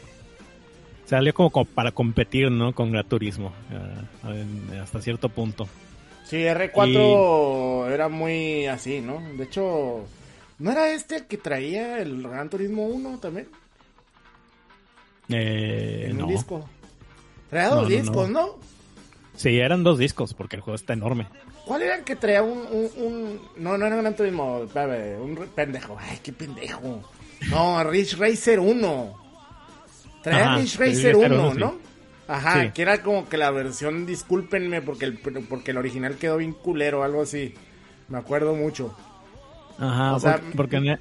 [1.09, 2.75] Salió como, como para competir, ¿no?
[2.75, 3.53] Con Gran Turismo.
[3.73, 5.67] ah, en- hasta cierto punto.
[6.25, 9.19] Sí, R4 era muy así, ¿no?
[9.37, 10.05] De hecho,
[10.59, 13.49] ¿no era este el que traía el Gran Turismo 1 también?
[15.31, 16.27] Eh, En no.
[16.27, 16.69] un disco.
[17.51, 18.57] Traía No, dos no, discos, ¿no?
[19.37, 21.29] Sí, eran dos discos, porque el juego está enorme.
[21.65, 25.49] ¿Cuál era el que traía un, un, un- No, no era un Gran Turismo, un
[25.55, 25.97] pendejo.
[25.99, 27.03] Ay, qué pendejo.
[27.51, 29.28] No, Rich Racer 1.
[30.23, 31.59] Traía el Racer Racer 1, 1, sí.
[31.59, 31.75] ¿no?
[32.29, 32.71] Ajá, Sí.
[32.75, 37.03] que era como que la versión, discúlpenme, porque el, porque el original quedó bien culero,
[37.03, 37.55] algo así.
[38.09, 38.95] Me acuerdo mucho.
[39.79, 40.99] Ajá, O sea, porque, porque en, e-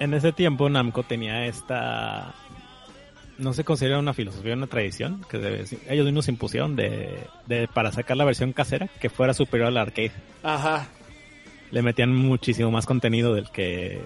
[0.00, 2.34] en ese tiempo Namco tenía esta...
[3.38, 8.16] No se considera una filosofía, una tradición, que ellos mismos impusieron de, de para sacar
[8.16, 10.12] la versión casera que fuera superior al arcade.
[10.42, 10.86] Ajá.
[11.70, 14.00] Le metían muchísimo más contenido del que eh,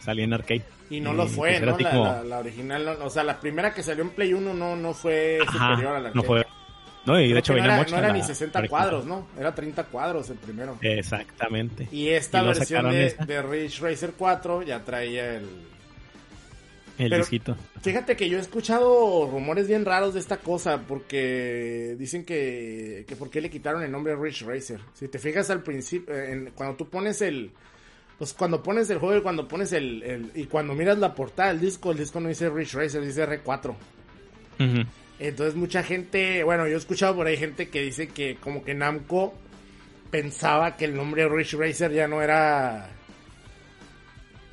[0.00, 0.62] salía en arcade.
[0.90, 1.78] Y no lo pues fue, era ¿no?
[1.78, 4.54] La, como- la- la original, no- o sea, la primera que salió en Play 1
[4.54, 6.46] no, no fue Ajá, superior a la no fue.
[7.04, 9.24] No, y de hecho no venía era, mucho no era ni 60 la cuadros, original.
[9.34, 9.40] ¿no?
[9.40, 10.76] Era 30 cuadros el primero.
[10.80, 11.88] Exactamente.
[11.92, 15.46] Y esta Y versión de, de Ridge Racer 4 ya traía el...
[16.98, 17.56] El pero- disquito.
[17.82, 23.16] Fíjate que yo he escuchado rumores bien raros de esta cosa porque dicen que, que
[23.16, 24.80] por qué le quitaron el nombre Ridge Racer.
[24.94, 27.50] Si te fijas al principio, eh, en- cuando tú pones el...
[28.18, 31.50] Pues cuando pones el juego y cuando pones el, el- Y cuando miras la portada
[31.50, 33.70] del disco, el disco no dice Ridge Racer, dice R4.
[34.58, 34.88] Ujú.
[35.18, 38.74] Entonces mucha gente, bueno, yo he escuchado por ahí gente que dice que como que
[38.74, 39.34] Namco
[40.10, 42.88] pensaba que el nombre Ridge Racer ya no era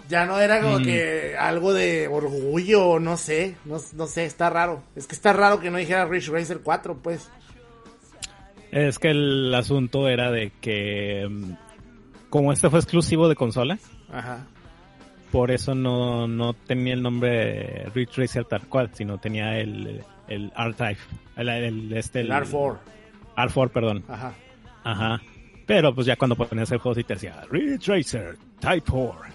[0.09, 0.83] ya no era como Mm.
[0.83, 4.83] que algo de orgullo, no sé, no, no sé, está raro.
[4.95, 7.29] Es que está raro que no dijera Ridge Racer 4, pues.
[8.71, 11.51] Es que el asunto era de que mm,
[12.29, 13.77] como este fue exclusivo de consola,
[14.11, 14.45] Ajá.
[15.31, 20.51] por eso no, no tenía el nombre Ridge Racer tal cual, sino tenía el, el
[20.57, 20.99] R-Type.
[21.37, 22.77] El, el- este, El R4.
[23.37, 24.03] R4, perdón.
[24.07, 24.33] Ajá.
[24.83, 25.21] Ajá.
[25.67, 29.32] Pero pues ya cuando ponías el juego sí te decía Ridge Racer Type 4.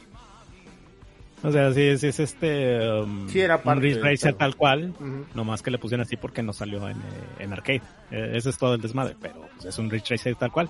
[1.42, 2.78] O sea, sí, sí es este.
[3.00, 4.90] um, Sí, era un parte Racer tal cual.
[4.98, 5.26] Ujú.
[5.34, 7.02] Nomás que le pusieron así porque no salió en, eh,
[7.40, 7.82] en arcade.
[8.10, 9.14] Eh, ese es todo el desmadre.
[9.20, 10.68] Pero pues, es un Ridge Racer tal cual.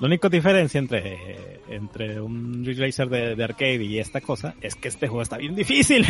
[0.00, 4.74] La única diferencia entre, entre un Ridge Racer de, de arcade y esta cosa es
[4.74, 6.04] que este juego está bien difícil.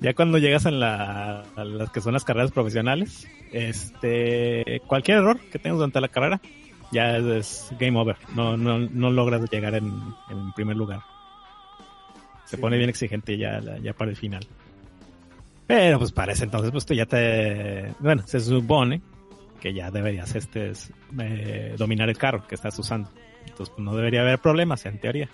[0.00, 5.38] Ya cuando llegas a, la, a las que son las carreras profesionales, este, cualquier error
[5.52, 6.40] que tengas durante la carrera,
[6.92, 8.16] ya es, es game over.
[8.34, 9.92] No, no, no logras llegar en,
[10.30, 11.00] en primer lugar.
[12.54, 14.46] Se pone bien exigente ya, ya para el final.
[15.66, 19.00] Pero pues para ese entonces, pues tú ya te, bueno, se supone
[19.60, 23.10] que ya deberías este, es, eh, dominar el carro que estás usando.
[23.40, 25.28] Entonces pues, no debería haber problemas en teoría.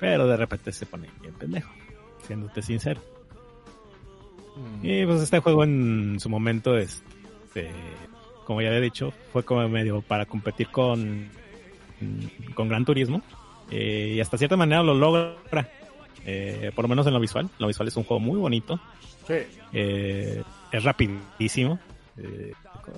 [0.00, 1.70] Pero de repente se pone bien pendejo,
[2.26, 3.00] siéndote sincero.
[4.56, 4.86] Mm.
[4.86, 7.70] Y pues este juego en su momento, este,
[8.44, 11.28] como ya había dicho, fue como medio para competir con,
[12.54, 13.22] con Gran Turismo.
[13.70, 15.36] Eh, y hasta cierta manera lo logra.
[16.30, 17.48] Eh, por lo menos en lo visual.
[17.58, 18.78] Lo visual es un juego muy bonito.
[19.26, 19.34] Sí.
[19.72, 21.78] Eh, es rapidísimo.
[22.18, 22.52] Eh,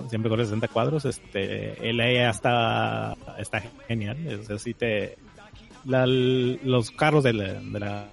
[0.09, 1.05] siempre corre 60 cuadros.
[1.05, 4.17] Este, el AI está, está genial.
[4.27, 5.17] Es así te,
[5.85, 8.09] la- los carros de la, de la-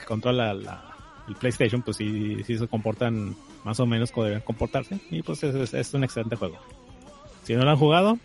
[0.00, 0.92] que controla la-
[1.28, 4.98] el PlayStation, pues sí, sí se comportan más o menos como deben comportarse.
[5.10, 6.56] Y pues es, es- es un excelente juego.
[7.44, 8.18] Si no lo han jugado,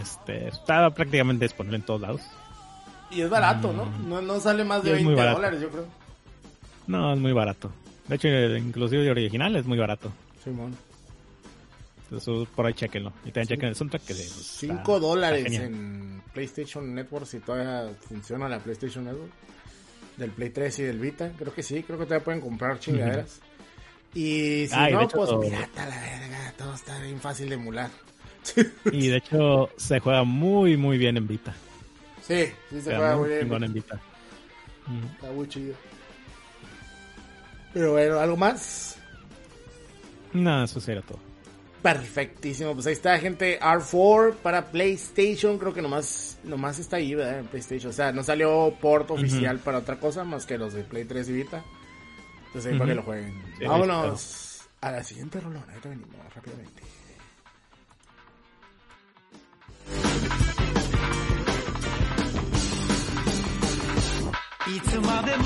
[0.00, 2.22] este, está prácticamente disponible en todos lados.
[3.16, 3.86] Y es barato, ¿no?
[3.86, 4.08] Mm.
[4.08, 5.36] No, no sale más de Sí, es muy 20 barato.
[5.38, 5.86] dólares, yo creo.
[6.86, 7.72] No, es muy barato.
[8.08, 10.12] De hecho, eh, inclusive de original es muy barato.
[10.44, 10.76] Simón.
[12.04, 13.12] Entonces, por ahí chequenlo.
[13.24, 17.40] Y también chequen el soundtrack que pues, está- 5 está dólares en PlayStation Network si
[17.40, 19.30] todavía funciona la PlayStation Network.
[20.16, 21.30] Del Play 3 y del Vita.
[21.36, 23.40] Creo que sí, creo que todavía pueden comprar chingaderas.
[24.14, 26.52] Y si Ah, no, hecho- pues pirata la verga.
[26.56, 27.90] Todo está bien fácil de emular.
[28.92, 31.54] Y de hecho, se juega muy, muy bien en Vita.
[32.26, 33.62] Sí, sí se Juega muy bien.
[33.64, 34.00] en Vita.
[34.86, 35.04] Mm.
[35.14, 35.74] Está muy chido.
[37.72, 38.98] Pero bueno, ¿algo más?
[40.32, 41.18] No, eso sería todo.
[41.82, 47.38] Perfectísimo, pues ahí está gente R4 para PlayStation, creo que nomás, nomás está ahí, ¿verdad?
[47.40, 50.82] En PlayStation, o sea, no salió port oficial para otra cosa más que los de
[50.82, 51.62] Play 3 y Vita.
[52.46, 53.42] Entonces ahí para que lo jueguen.
[53.58, 56.82] Sí, Vámonos a la siguiente rolona, ahorita venimos rápidamente.
[64.68, 65.45] いつまでも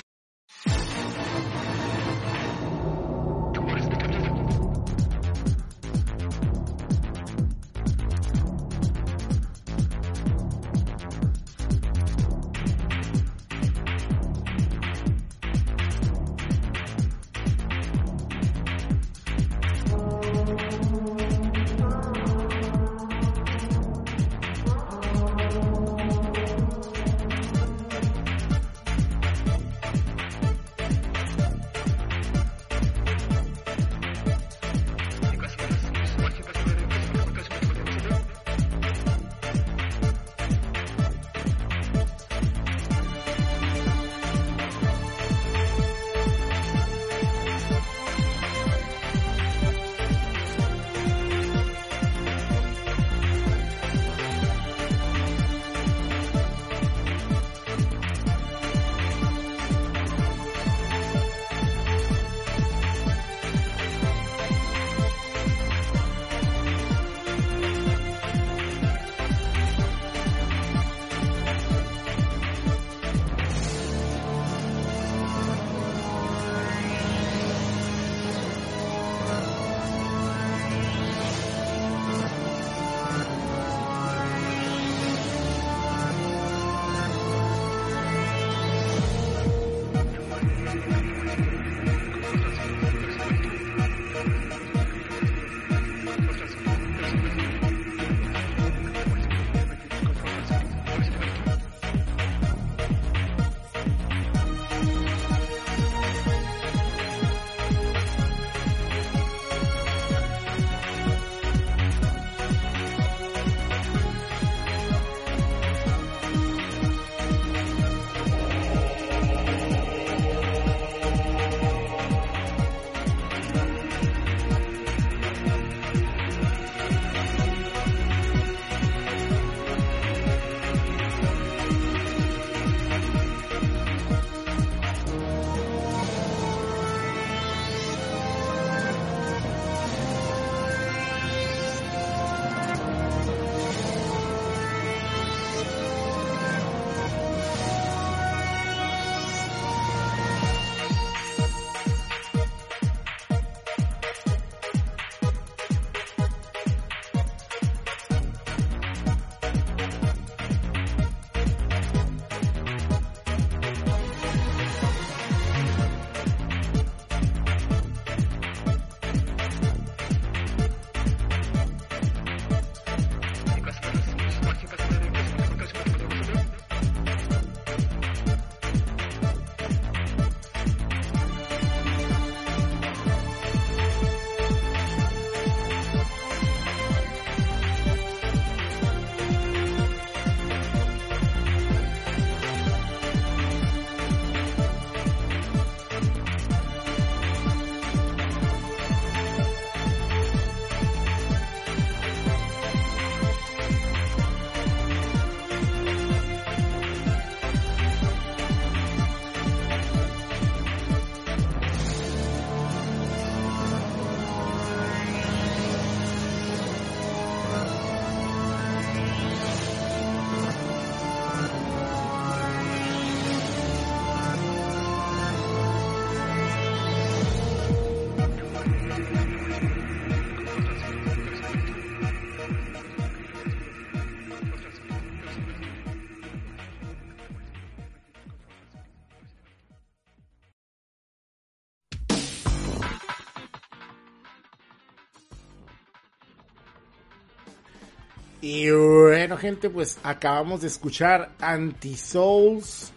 [248.53, 252.93] Y bueno, gente, pues acabamos de escuchar Anti-Souls.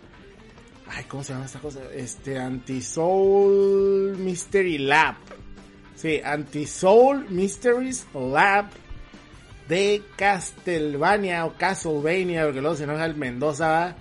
[0.88, 1.80] Ay, ¿cómo se llama esta cosa?
[1.94, 5.14] Este, Anti-Soul Mystery Lab.
[5.94, 8.66] Sí, Anti-Soul Mysteries Lab
[9.70, 13.96] de Castlevania o Castlevania, porque luego se enoja el Mendoza.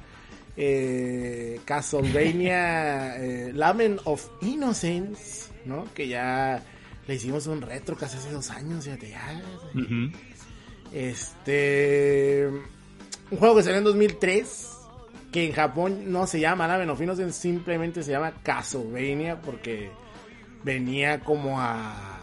[0.56, 5.84] Eh, Castlevania eh, Lament of Innocence, ¿no?
[5.92, 6.62] Que ya
[7.06, 9.42] le hicimos un retro casi hace dos años, fíjate, ya.
[9.74, 10.16] Ujú.
[10.92, 12.48] Este.
[13.30, 14.68] Un juego que salió en 2003.
[15.32, 19.40] Que en Japón no se llama Lament of Innocence, simplemente se llama Castlevania.
[19.40, 19.90] Porque
[20.62, 22.18] venía como a.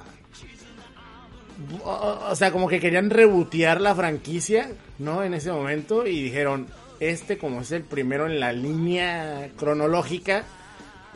[1.84, 5.24] O o sea, como que querían rebotear la franquicia, ¿no?
[5.24, 6.06] En ese momento.
[6.06, 6.68] Y dijeron:
[7.00, 10.44] Este, como es el primero en la línea cronológica,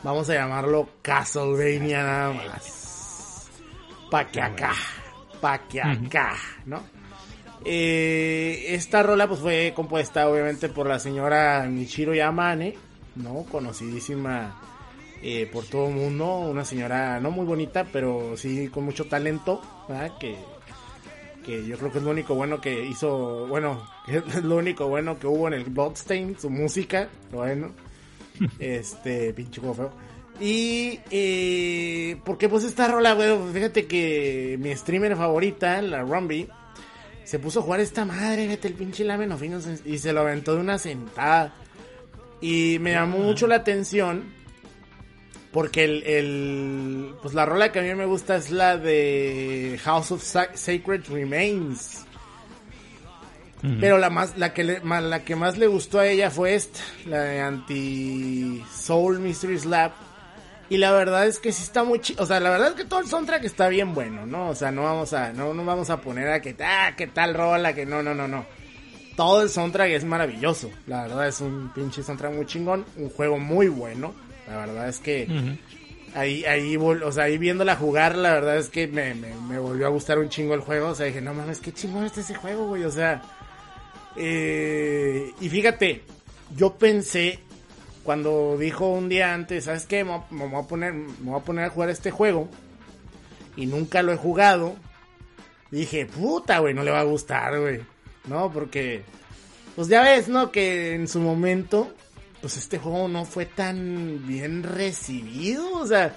[0.03, 3.49] vamos a llamarlo Castlevania nada más.
[4.09, 4.73] Pa' que acá,
[5.41, 6.35] pa' que acá,
[6.65, 6.92] ¿no?
[7.65, 12.75] Eh, esta rola pues fue compuesta obviamente por la señora Michiro Yamane,
[13.15, 13.45] ¿no?
[13.49, 14.59] Conocidísima
[15.21, 19.61] eh, por todo el mundo, una señora no muy bonita, pero sí con mucho talento,
[19.87, 20.17] ¿verdad?
[20.19, 20.35] Que,
[21.45, 25.17] que yo creo que es lo único bueno que hizo, bueno, es lo único bueno
[25.17, 27.71] que hubo en el Bloodstain, su música, bueno,
[28.59, 29.91] este, pinche feo.
[30.41, 36.49] Y, eh, porque pues esta rola, güey, fíjate que mi streamer favorita, la Rumby,
[37.33, 40.19] se puso a jugar esta madre, fíjate, el pinche Lamen of Innocence, y se lo
[40.21, 41.51] aventó de una sentada.
[42.41, 44.25] Y me llamó mucho la atención,
[45.51, 50.11] porque el, el, pues la rola que a mí me gusta es la de House
[50.11, 52.05] of Sa- Sacred Remains.
[53.79, 56.81] Pero la más, la que le- la que más le gustó a ella fue esta,
[57.07, 59.93] la de Anti Soul Mystery Slap.
[60.69, 62.23] Y la verdad es que sí está muy chido.
[62.23, 64.49] O sea, la verdad es que todo el soundtrack está bien bueno, ¿no?
[64.49, 67.33] O sea, no vamos a, no nos vamos a poner a que, ah, que tal
[67.33, 68.45] rola, que no, no, no, no.
[69.15, 70.71] Todo el soundtrack es maravilloso.
[70.87, 72.85] La verdad es un pinche soundtrack muy chingón.
[72.97, 74.15] Un juego muy bueno.
[74.47, 76.17] La verdad es que Ujú.
[76.19, 79.59] ahí, ahí, vol- o sea, ahí viéndola jugar, la verdad es que me, me, me
[79.59, 80.87] volvió a gustar un chingo el juego.
[80.89, 82.83] O sea, dije, no mames, qué chingón está ese juego, güey.
[82.85, 83.21] O sea,
[84.15, 86.03] eh, y fíjate,
[86.55, 87.39] yo pensé
[88.03, 90.03] cuando dijo un día antes, ¿sabes qué?
[90.03, 92.49] Me voy a- poner, me voy a poner a jugar este juego
[93.55, 94.75] y nunca lo he jugado.
[95.71, 97.81] Dije, puta, güey, no le va a gustar, güey.
[98.27, 99.03] No, porque,
[99.75, 100.51] pues ya ves, ¿no?
[100.51, 101.91] Que en su momento,
[102.41, 105.73] pues este juego no fue tan bien recibido.
[105.79, 106.15] O sea,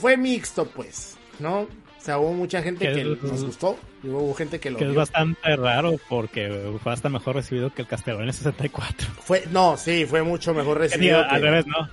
[0.00, 1.68] fue mixto, pues, ¿no?
[2.02, 4.78] O sea, hubo mucha gente Que que es- nos gustó y hubo gente que lo
[4.78, 9.06] Que es bastante raro porque fue hasta mejor recibido que el Castlevania 64.
[9.22, 11.22] Fue, no, sí, fue mucho mejor recibido.
[11.22, 11.88] que- Al revés, ¿no?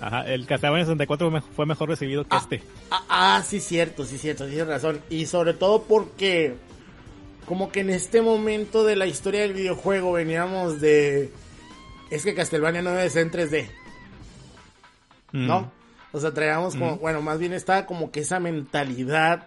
[0.00, 2.62] Ajá, el Castlevania 64 fue mejor, fue mejor recibido que Ah, este.
[2.90, 5.00] Ah, ah, sí, cierto, sí, cierto, tienes razón.
[5.10, 6.54] Y sobre todo porque,
[7.44, 11.30] como que en este momento de la historia del videojuego veníamos de.
[12.10, 13.68] Es que Castlevania no debe ser en 3D,
[15.32, 15.70] ¿no?
[16.12, 16.96] O sea, traíamos como.
[16.96, 19.46] Bueno, más bien estaba como que esa mentalidad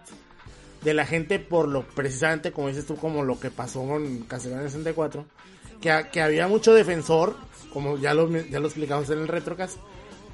[0.82, 4.68] de la gente por lo precisamente, como dices tú, como lo que pasó con Castlevania
[4.68, 5.24] 64.
[5.80, 7.36] Que, que había mucho defensor,
[7.72, 9.78] como ya lo, ya lo explicamos en el Retrocast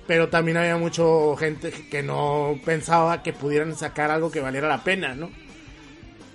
[0.06, 4.82] pero también había mucho gente que no pensaba que pudieran sacar algo que valiera la
[4.82, 5.30] pena, ¿no?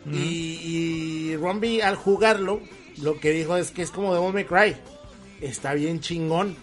[0.10, 2.62] Y, y Rombi al jugarlo,
[3.02, 4.78] lo que dijo es que es como Devil May Cry.
[5.42, 6.56] Está bien chingón.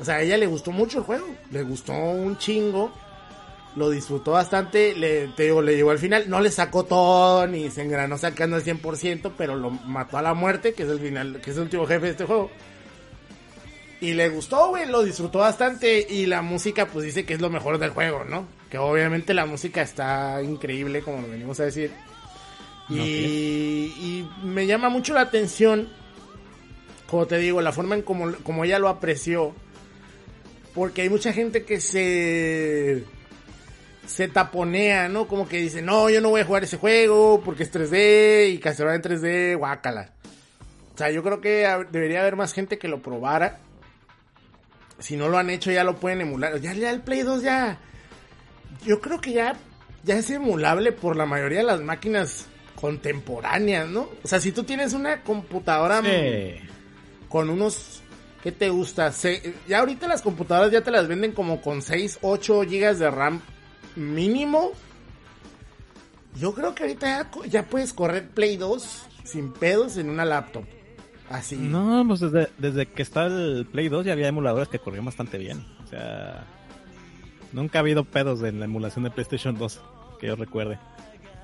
[0.00, 1.26] O sea, a ella le gustó mucho el juego.
[1.50, 2.90] Le gustó un chingo.
[3.76, 4.94] Lo disfrutó bastante.
[4.96, 6.24] Le, te digo, le llegó al final.
[6.28, 10.32] No le sacó todo ni se engranó sacando al 100%, pero lo mató a la
[10.32, 12.50] muerte, que es el final, que es el último jefe de este juego.
[14.00, 16.06] Y le gustó, güey, lo disfrutó bastante.
[16.08, 18.46] Y la música, pues dice que es lo mejor del juego, ¿no?
[18.70, 21.92] Que obviamente la música está increíble, como lo venimos a decir.
[22.88, 25.88] Y, y me llama mucho la atención,
[27.08, 29.54] como te digo, la forma en como, como ella lo apreció.
[30.74, 33.04] Porque hay mucha gente que se
[34.06, 35.28] se taponea, ¿no?
[35.28, 38.58] Como que dice, no, yo no voy a jugar ese juego porque es 3D y
[38.58, 40.10] Castlevania en 3D, guácala.
[40.94, 43.60] O sea, yo creo que debería haber más gente que lo probara.
[44.98, 46.60] Si no lo han hecho, ya lo pueden emular.
[46.60, 47.78] Ya, ya el Play 2 ya.
[48.84, 49.56] Yo creo que ya,
[50.04, 54.08] ya es emulable por la mayoría de las máquinas contemporáneas, ¿no?
[54.24, 56.56] O sea, si tú tienes una computadora Sí.
[57.28, 58.02] con unos.
[58.42, 59.12] ¿Qué te gusta?
[59.12, 63.10] Se- ya ahorita las computadoras ya te las venden como con 6, 8 gigas de
[63.10, 63.40] RAM
[63.96, 64.72] mínimo.
[66.38, 70.64] Yo creo que ahorita ya, puedes correr Play 2 sin pedos en una laptop.
[71.28, 71.56] Así.
[71.56, 75.38] No, pues desde, desde que está el Play 2 ya había emuladores que corrían bastante
[75.38, 75.64] bien.
[75.84, 76.44] O sea,
[77.52, 79.80] nunca ha habido pedos en la emulación de PlayStation 2,
[80.18, 80.78] que yo recuerde.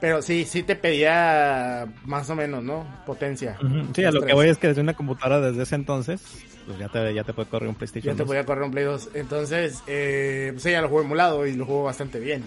[0.00, 2.86] Pero sí, sí te pedía más o menos, ¿no?
[3.06, 3.56] Potencia.
[3.62, 3.94] Ujú.
[3.94, 6.20] Sí, a lo que voy es que desde una computadora desde ese entonces,
[6.66, 8.16] pues ya te, ya te puede correr un Ya PlayStation.
[8.16, 8.26] te 2.
[8.26, 9.10] podía correr un Play 2.
[9.14, 12.44] Entonces, eh, pues ya lo juego emulado y lo juego bastante bien.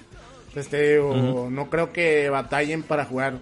[0.50, 3.39] Entonces te digo, no creo que batallen para jugar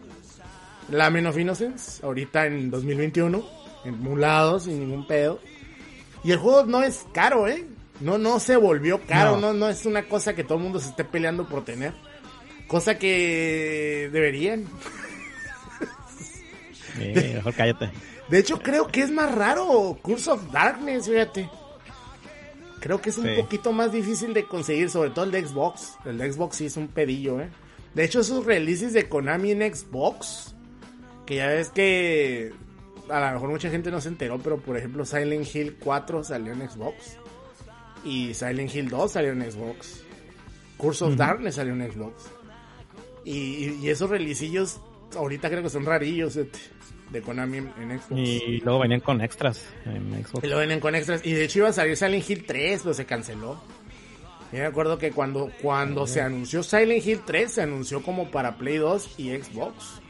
[0.91, 3.43] la of Innocence ahorita en 2021,
[3.85, 5.39] emulado sin ningún pedo.
[6.23, 7.65] Y el juego no es caro, ¿eh?
[7.99, 9.53] No, no se volvió caro, no.
[9.53, 9.53] No.
[9.53, 11.93] no, es una cosa que todo el mundo se esté peleando por tener.
[12.67, 14.65] Cosa que deberían.
[16.97, 17.91] Sí, mejor cállate.
[18.29, 21.49] De hecho, creo que es más raro Curse of Darkness, fíjate.
[22.79, 23.31] Creo que es un Sí.
[23.41, 25.95] poquito más difícil de conseguir, sobre todo el de Xbox.
[26.05, 27.49] El de Xbox sí es un pedillo, ¿eh?
[27.93, 30.55] De hecho, esos releases de Konami en Xbox,
[31.25, 32.51] que ya ves que
[33.09, 36.53] a lo mejor mucha gente no se enteró, pero por ejemplo Silent Hill 4 salió
[36.53, 37.17] en Xbox.
[38.03, 40.03] Y Silent Hill 2 salió en Xbox.
[40.77, 42.25] Curse of Darkness salió en Xbox.
[43.27, 44.79] Y, y- esos releasillos
[45.15, 46.59] ahorita creo que son rarillos fíjate,
[47.11, 48.11] de Konami en, Xbox.
[48.19, 50.43] Y luego venían con extras en Xbox.
[50.43, 51.25] Y lo venden con extras.
[51.25, 53.61] Y de hecho iba a salir Silent Hill 3, pero se canceló.
[54.51, 58.57] Yo me acuerdo que cuando, cuando se anunció Silent Hill 3, se anunció como para
[58.57, 60.01] Play 2 y Xbox.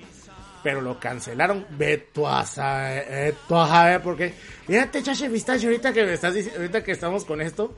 [0.64, 1.66] Pero lo cancelaron.
[1.72, 4.34] Veto a saber, veto a saber por qué.
[4.68, 7.74] Fíjate, Chache Pistache, ahorita que me estás ahorita que estamos con esto,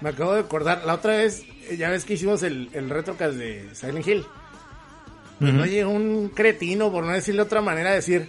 [0.00, 0.84] me acabo de acordar.
[0.84, 1.44] La otra vez,
[1.76, 4.24] ya ves que hicimos el, el retrocast de Silent Hill.
[5.42, 8.28] Pues no llegó un cretino, por no decirle de otra manera, a decir,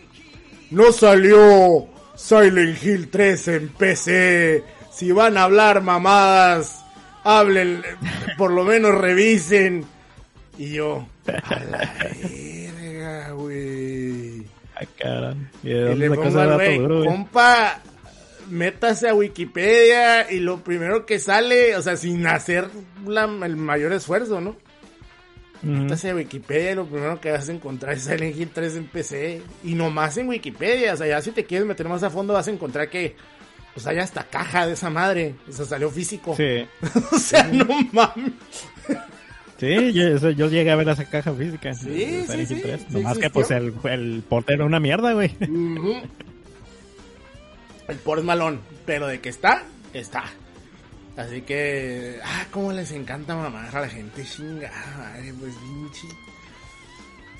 [0.71, 4.63] no salió Silent Hill 3 en PC.
[4.91, 6.83] Si van a hablar mamadas,
[7.23, 7.83] hablen,
[8.37, 9.85] por lo menos revisen.
[10.57, 14.43] Y yo, a la verga, güey.
[14.75, 15.35] Ay, caray.
[15.63, 16.77] ¿Y le pongo al güey?
[17.05, 17.79] compa,
[18.49, 22.67] métase a Wikipedia y lo primero que sale, o sea, sin hacer
[23.05, 24.55] la- el mayor esfuerzo, ¿no?
[25.63, 25.71] Ujú.
[25.71, 28.87] Métase a Wikipedia y lo primero que vas a encontrar es Silent Hill 3 en
[28.87, 29.41] PC.
[29.63, 32.47] Y nomás en Wikipedia, o sea, ya si te quieres meter más a fondo vas
[32.47, 33.15] a encontrar que,
[33.73, 35.35] pues hay hasta caja de esa madre.
[35.47, 36.35] O sea, salió físico.
[36.35, 36.65] Sí.
[37.11, 38.33] o sea, no mames.
[39.57, 41.73] Sí, yo, eso- yo llegué a ver esa caja física.
[41.73, 42.81] Sí, sí, sí, 3.
[42.81, 45.31] sí Nomás que pues el, el porte era una mierda, güey.
[47.87, 50.23] El por es malón, pero de que está, está.
[51.15, 56.07] Así que, ah, cómo les encanta mamar a la gente, chingada, madre, pues pinche.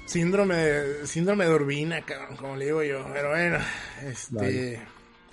[0.05, 3.05] Síndrome de, síndrome de urbina, cabrón, como le digo yo.
[3.13, 3.57] Pero bueno,
[4.03, 4.35] este.
[4.35, 4.79] Vale.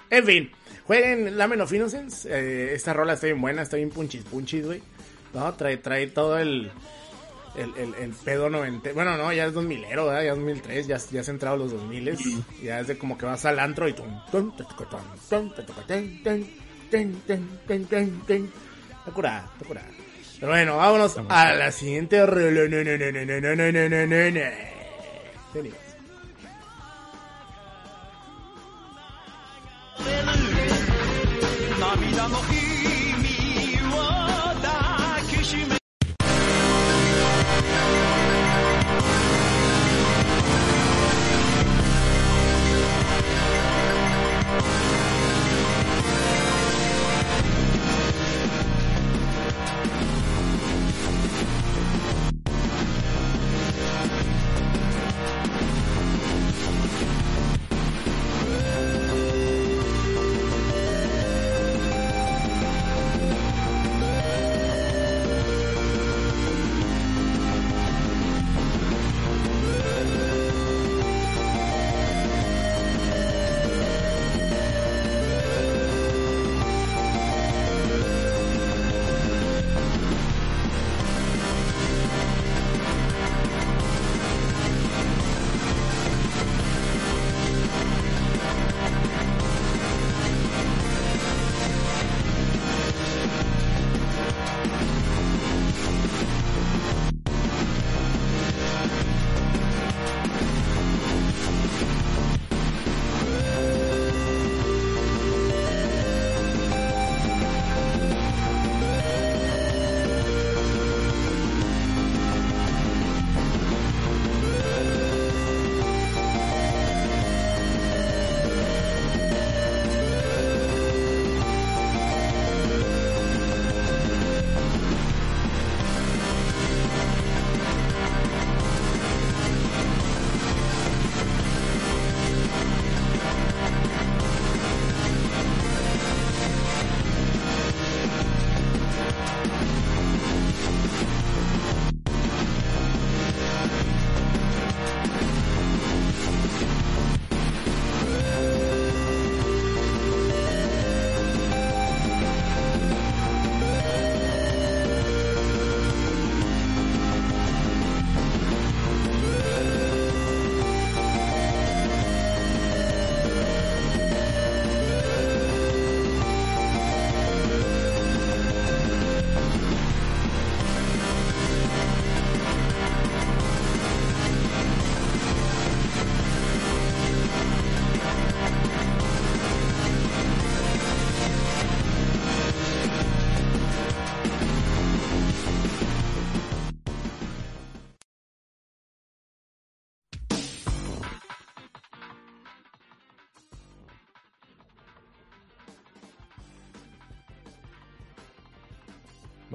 [0.09, 0.51] En fin,
[0.87, 2.29] jueguen Lamen of Innocence.
[2.31, 4.83] eh, esta rola está bien buena, está bien punchis punchis, güey.
[5.35, 6.71] No, trae, trae todo el.
[7.57, 8.93] El, el, el pedo 90.
[8.93, 10.23] Bueno, no, ya es 2000, ¿verdad?
[10.23, 12.17] Ya es 2003, ya, ya has entrado a los 2000.
[12.63, 13.93] Ya es de como que vas al antro y.
[13.93, 14.53] tum, tum,
[16.91, 18.53] ten, ten, ten, ten, ten.
[18.99, 19.49] Está curada.
[20.39, 22.21] Pero bueno, vámonos a la siguiente.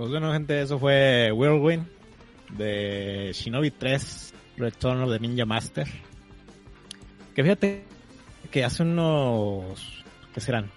[0.06, 1.88] Pues bueno, gente, eso fue Whirlwind
[2.56, 5.88] de Shinobi 3 Return of the Ninja Master.
[7.34, 7.86] Que fíjate
[8.52, 10.04] que hace unos.
[10.32, 10.70] ¿Qué serán?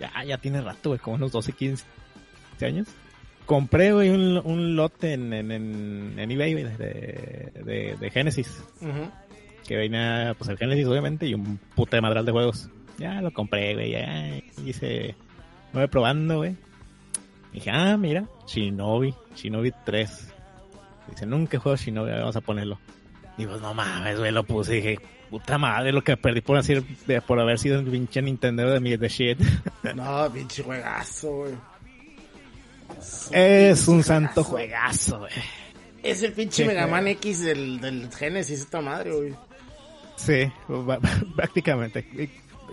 [0.00, 1.84] Ya, ya tiene rato, güey, como unos 12, 15
[2.62, 2.88] años.
[3.46, 8.60] Compré, güey, un, un lote en, en, en, en eBay güey, de, de, de Genesis.
[9.68, 12.68] Que venía, pues el Genesis, obviamente, y un puta de madral de juegos.
[12.98, 14.36] Ya lo compré, güey, ya
[14.66, 15.14] hice.
[15.72, 16.56] Me voy probando, güey.
[17.52, 20.28] Dije, ah, mira, Shinobi, Shinobi 3.
[21.10, 22.78] Dice, nunca jugado Shinobi, vamos a ponerlo.
[23.38, 24.74] Y pues no mames, güey, lo puse.
[24.74, 24.98] Dije,
[25.30, 28.96] puta madre, lo que perdí por, de- por haber sido un pinche Nintendo de mi
[28.96, 29.38] de shit.
[29.94, 31.54] No, pinche juegazo, güey.
[33.32, 35.32] es un santo juegazo, güey.
[36.02, 36.92] Es el pinche Sí, Mega güey.
[36.92, 39.34] Man X del, del Genesis, esta madre, güey.
[40.16, 40.50] Sí,
[41.36, 42.06] prácticamente.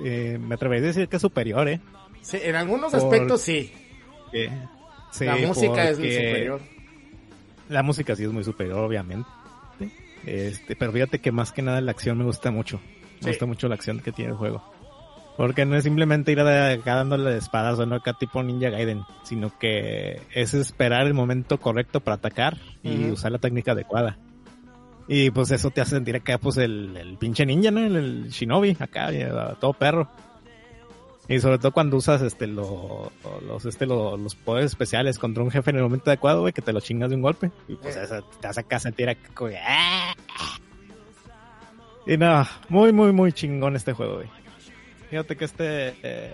[0.03, 1.79] Eh, me atrevería a decir que es superior, ¿eh?
[2.21, 3.71] Sí, en algunos Por- aspectos sí.
[5.11, 6.61] Sí, la música es muy superior.
[7.69, 9.27] La música sí es muy superior, obviamente.
[10.25, 12.79] Este, pero fíjate que más que nada la acción me gusta mucho.
[13.17, 13.27] Me Sí.
[13.29, 14.63] gusta mucho la acción que tiene el juego.
[15.37, 19.57] Porque no es simplemente ir acá dándole espadas o no acá tipo Ninja Gaiden, sino
[19.59, 24.17] que es esperar el momento correcto para atacar y usar la técnica adecuada.
[25.07, 27.79] Y pues eso te hace sentir acá pues el, el pinche ninja, ¿no?
[27.81, 29.09] El, el shinobi, acá,
[29.59, 30.09] todo perro.
[31.27, 33.11] Y sobre todo cuando usas este lo-
[33.47, 36.61] los este lo- los poderes especiales contra un jefe en el momento adecuado, güey, que
[36.61, 37.51] te lo chingas de un golpe.
[37.67, 38.03] Y pues Eh.
[38.03, 39.29] eso te hace acá sentir acá,
[39.67, 40.13] ¡ah!
[42.05, 44.29] Y nada, muy muy muy chingón este juego, güey.
[45.09, 46.33] Fíjate que este eh,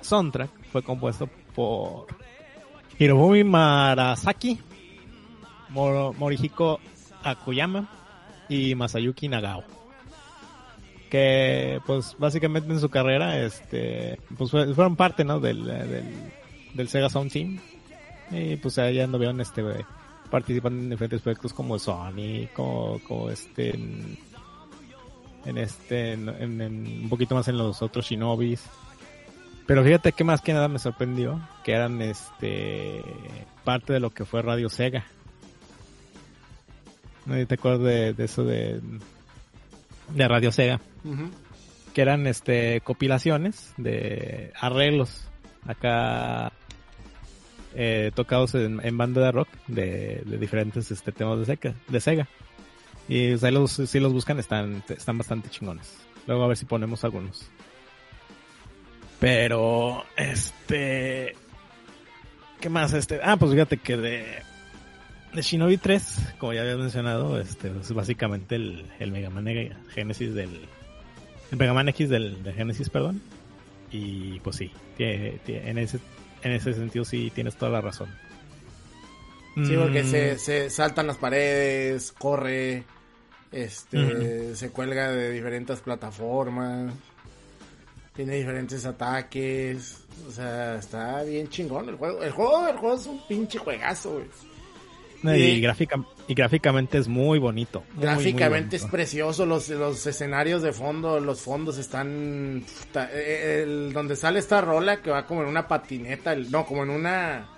[0.00, 2.06] soundtrack fue compuesto por
[2.98, 4.58] Hirofumi Marasaki,
[5.68, 6.80] Moro- Morihiko
[7.22, 7.88] Akuyama
[8.48, 9.62] y Masayuki Nagao.
[11.14, 15.38] Que pues básicamente en su carrera este pues fue- fueron parte ¿no?
[15.38, 16.04] del, eh, del,
[16.74, 17.60] del Sega Sound Team.
[18.32, 19.62] Y pues ahí anduvieron este
[20.28, 23.76] participando en diferentes proyectos como Sony, como, este
[25.44, 28.64] en, este en, un poquito más en los otros Shinobis.
[29.66, 33.02] Pero fíjate que más que nada me sorprendió que eran este
[33.62, 35.04] parte de lo que fue Radio Sega.
[37.24, 38.80] No te acuerdas de, de eso de,
[40.12, 40.80] de Radio Sega,
[41.92, 45.28] Que eran este compilaciones de arreglos
[45.66, 46.52] acá
[47.74, 52.28] eh, tocados en, banda de rock de, diferentes este temas de Sega, de Sega.
[53.08, 55.94] Y o los, si los buscan están, están bastante chingones.
[56.26, 57.50] Luego a ver si ponemos algunos.
[59.20, 61.34] Pero, este...
[62.60, 62.92] ¿Qué más?
[62.94, 64.24] Este, ah, pues fíjate que de,
[65.34, 69.46] de Shinobi 3, como ya había mencionado, este es básicamente el, el Mega Man
[69.94, 70.66] Genesis del...
[71.50, 73.20] El Mega Man X del, de Genesis, perdón.
[73.90, 75.98] Y pues sí, tie- tie- en, ese,
[76.42, 78.08] en ese sentido sí tienes toda la razón.
[79.54, 82.82] Sí, porque Mm, se, se saltan las paredes, corre,
[83.52, 86.92] este, se cuelga de diferentes plataformas,
[88.16, 92.20] tiene diferentes ataques, o sea, está bien chingón el juego.
[92.24, 94.26] El juego, el juego es un pinche juegazo, güey.
[95.24, 95.96] Y, y- gráfica,
[96.28, 97.80] y gráficamente es muy bonito.
[97.94, 102.64] muy, muy Gráficamente es precioso, los, los escenarios de fondo, los fondos están...
[102.86, 106.66] puta, eh, el- donde sale esta rola que va como en una patineta, el- no,
[106.66, 107.48] como en una...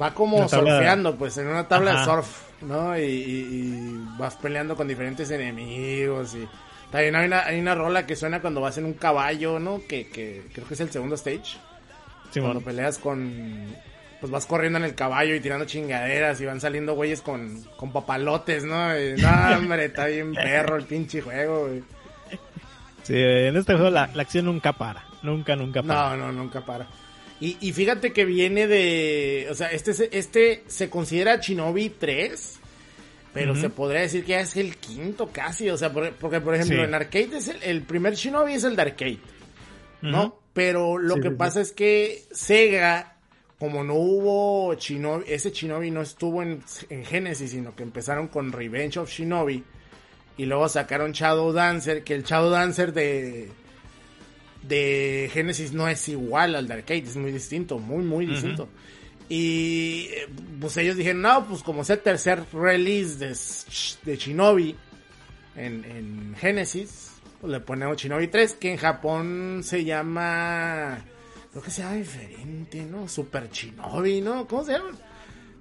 [0.00, 2.28] Va como de- surfeando, pues, en una tabla de surf,
[2.62, 2.98] ¿no?
[2.98, 6.46] Y, vas peleando con diferentes enemigos y...
[6.90, 9.80] También hay una, hay una rola que suena cuando vas en un caballo, ¿no?
[9.86, 11.56] Que, que creo que es el segundo stage.
[12.32, 12.50] Simón.
[12.52, 13.66] Cuando peleas con...
[14.20, 17.90] Pues vas corriendo en el caballo y tirando chingaderas y van saliendo güeyes con, con
[17.92, 18.98] papalotes, ¿no?
[18.98, 21.82] Y, no, hombre, está bien perro el pinche juego, güey.
[23.02, 25.04] Sí, en este juego la, la acción nunca para.
[25.22, 26.16] Nunca, nunca para.
[26.16, 26.86] No, no, nunca para.
[27.40, 29.48] Y, y fíjate que viene de...
[29.50, 32.60] O sea, este, se- este se considera Shinobi 3,
[33.32, 35.70] pero se podría decir que ya es el quinto casi.
[35.70, 36.82] O sea, por- porque por ejemplo Sí.
[36.82, 39.18] en arcade es el, el primer Shinobi es el de arcade.
[40.02, 40.38] ¿no?
[40.52, 41.34] Pero lo Sí, que sí.
[41.36, 43.16] pasa es que Sega,
[43.60, 48.50] como no hubo Shinobi, ese Shinobi no estuvo en, en Genesis, sino que empezaron con
[48.50, 49.62] Revenge of Shinobi
[50.38, 53.50] y luego sacaron Shadow Dancer, que el Shadow Dancer de
[54.62, 58.68] de Genesis no es igual al de arcade, es muy distinto, muy muy distinto.
[59.28, 60.08] Y
[60.60, 63.36] pues ellos dijeron, no, pues como es el tercer release de,
[64.10, 64.74] de Shinobi
[65.54, 71.04] en, en Genesis, pues le ponemos Shinobi 3, que en Japón se llama,
[71.50, 73.08] creo que se llama diferente, ¿no?
[73.08, 74.46] Super Shinobi, ¿no?
[74.46, 74.96] ¿Cómo se llama?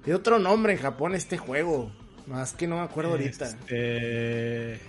[0.04, 1.92] Tiene otro nombre en Japón este juego,
[2.28, 3.46] más que no me acuerdo ahorita.
[3.46, 4.80] Este,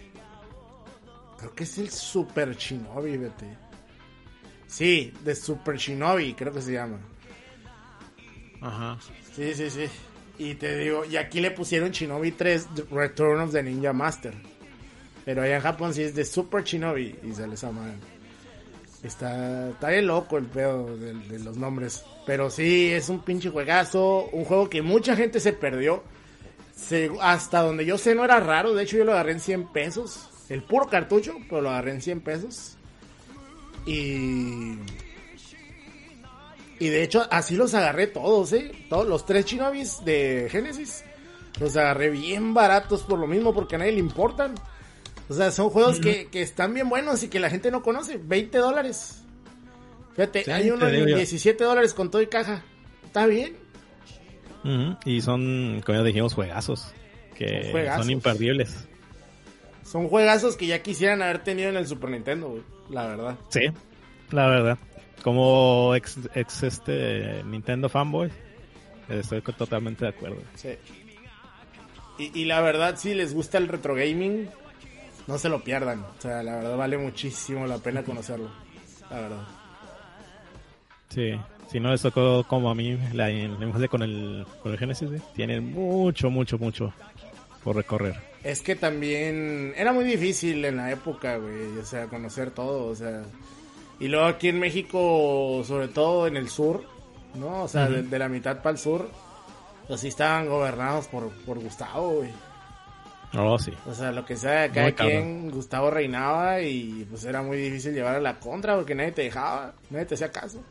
[1.40, 3.46] Creo que es el Super Shinobi, vete.
[4.66, 6.98] Sí, de Super Shinobi, creo que se llama.
[8.60, 8.98] Ajá.
[9.34, 9.86] Sí, sí, sí.
[10.38, 14.34] Y te digo, y aquí le pusieron Shinobi 3 Return of the Ninja Master.
[15.24, 17.90] Pero allá en Japón sí es de Super Shinobi y se les ama.
[19.02, 22.04] Está, está bien loco el pedo de, los nombres.
[22.26, 24.28] Pero sí, es un pinche juegazo.
[24.32, 26.02] Un juego que mucha gente se perdió.
[26.74, 28.74] Se- hasta donde yo sé no era raro.
[28.74, 30.28] De hecho yo lo agarré en 100 pesos.
[30.48, 32.76] El puro cartucho, pero lo agarré en 100 pesos.
[33.86, 34.74] Y...
[36.78, 38.72] Y de hecho así los agarré todos, ¿eh?
[38.88, 41.04] Todos los tres Shinobis de Genesis.
[41.58, 44.54] Los agarré bien baratos por lo mismo, porque a nadie le importan.
[45.30, 48.18] O sea, son juegos que, que están bien buenos y que la gente no conoce.
[48.22, 49.22] 20 dólares.
[50.16, 51.04] Fíjate, Sí, hay uno yo.
[51.06, 52.64] 17 dólares con todo y caja.
[53.06, 53.56] Está bien.
[55.04, 56.92] Y son, como ya dijimos, juegazos.
[57.36, 58.02] Que Son juegazos.
[58.06, 58.88] son imperdibles.
[59.84, 62.62] Son juegazos que ya quisieran haber tenido en el Super Nintendo, güey.
[62.90, 63.38] La verdad.
[63.50, 63.60] Sí,
[64.32, 64.78] la verdad.
[65.22, 68.30] Como ex, ex este Nintendo fanboy,
[69.08, 70.42] estoy totalmente de acuerdo.
[70.56, 70.70] Sí.
[72.18, 74.48] Y, y la verdad, si les gusta el retro gaming,
[75.30, 76.00] no se lo pierdan.
[76.00, 78.50] O sea, la verdad vale muchísimo la pena conocerlo.
[79.08, 79.48] La verdad.
[81.08, 81.32] Sí,
[81.70, 85.22] si no les tocó como a mí la, la con el, con el Genesis, güey,
[85.34, 86.92] tienen mucho, mucho, mucho
[87.64, 88.16] por recorrer.
[88.42, 92.94] Es que también era muy difícil en la época, güey, o sea, conocer todo, o
[92.94, 93.22] sea.
[93.98, 96.84] Y luego aquí en México, sobre todo en el sur,
[97.34, 97.64] ¿no?
[97.64, 99.10] O sea, de, de la mitad para el sur,
[99.86, 102.30] pues sí estaban gobernados por, por Gustavo, güey.
[103.34, 103.72] Oh, sí.
[103.86, 105.16] O sea, lo que sea, cada Muy cabrón.
[105.16, 109.22] quien, Gustavo reinaba y pues era muy difícil llevar a la contra porque nadie te
[109.22, 110.62] dejaba, nadie te hacía caso.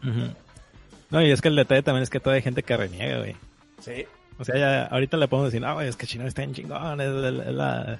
[1.10, 3.36] No, y es que el detalle también es que todavía hay gente que reniega, güey.
[3.82, 4.06] Sí.
[4.38, 7.02] O sea, ya, ahorita le podemos decir, ah, güey, es que Chino está en chingón,
[7.02, 7.10] es,
[7.54, 8.00] la,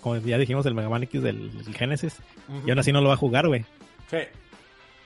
[0.00, 2.16] como ya dijimos, el Mega Man X del, del Genesis.
[2.66, 3.64] Y aún así no lo va a jugar, güey.
[4.10, 4.18] Sí.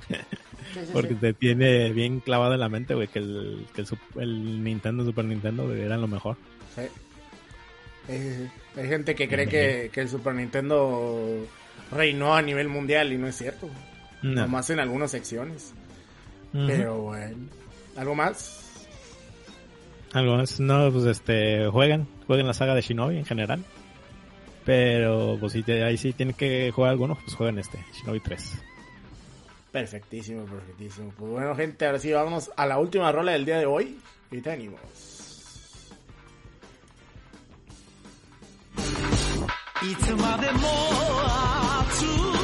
[0.75, 1.15] Sí, sí, Porque sí.
[1.15, 3.89] te tiene bien clavado en la mente, güey, que el, que el,
[4.21, 6.37] el Nintendo, Super Nintendo, güey, eran lo mejor.
[6.75, 6.83] Sí.
[8.79, 11.47] Hay gente que cree que, que el Super Nintendo
[11.91, 13.69] reinó a nivel mundial y no es cierto.
[14.23, 14.43] No.
[14.43, 15.75] Nomás en algunas secciones.
[16.53, 17.37] Pero bueno.
[17.97, 18.87] ¿Algo más?
[20.13, 23.63] Algo más, no, pues este, jueguen, jueguen la saga de Shinobi en general.
[24.65, 28.53] Pero, pues si te- ahí sí tienen que jugar alguno, pues jueguen este, Shinobi 3.
[29.73, 31.13] Perfectísimo, perfectísimo.
[31.19, 33.99] Pues bueno, gente, ahora sí vamos a la última rola del día de hoy.
[34.31, 34.51] Y te
[39.83, 40.59] いつまでも
[41.81, 42.38] 熱い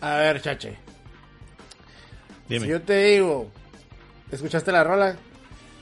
[0.00, 0.76] A ver, chache.
[2.48, 2.64] Dime.
[2.64, 3.50] Si yo te digo,
[4.30, 5.16] ¿escuchaste la rola?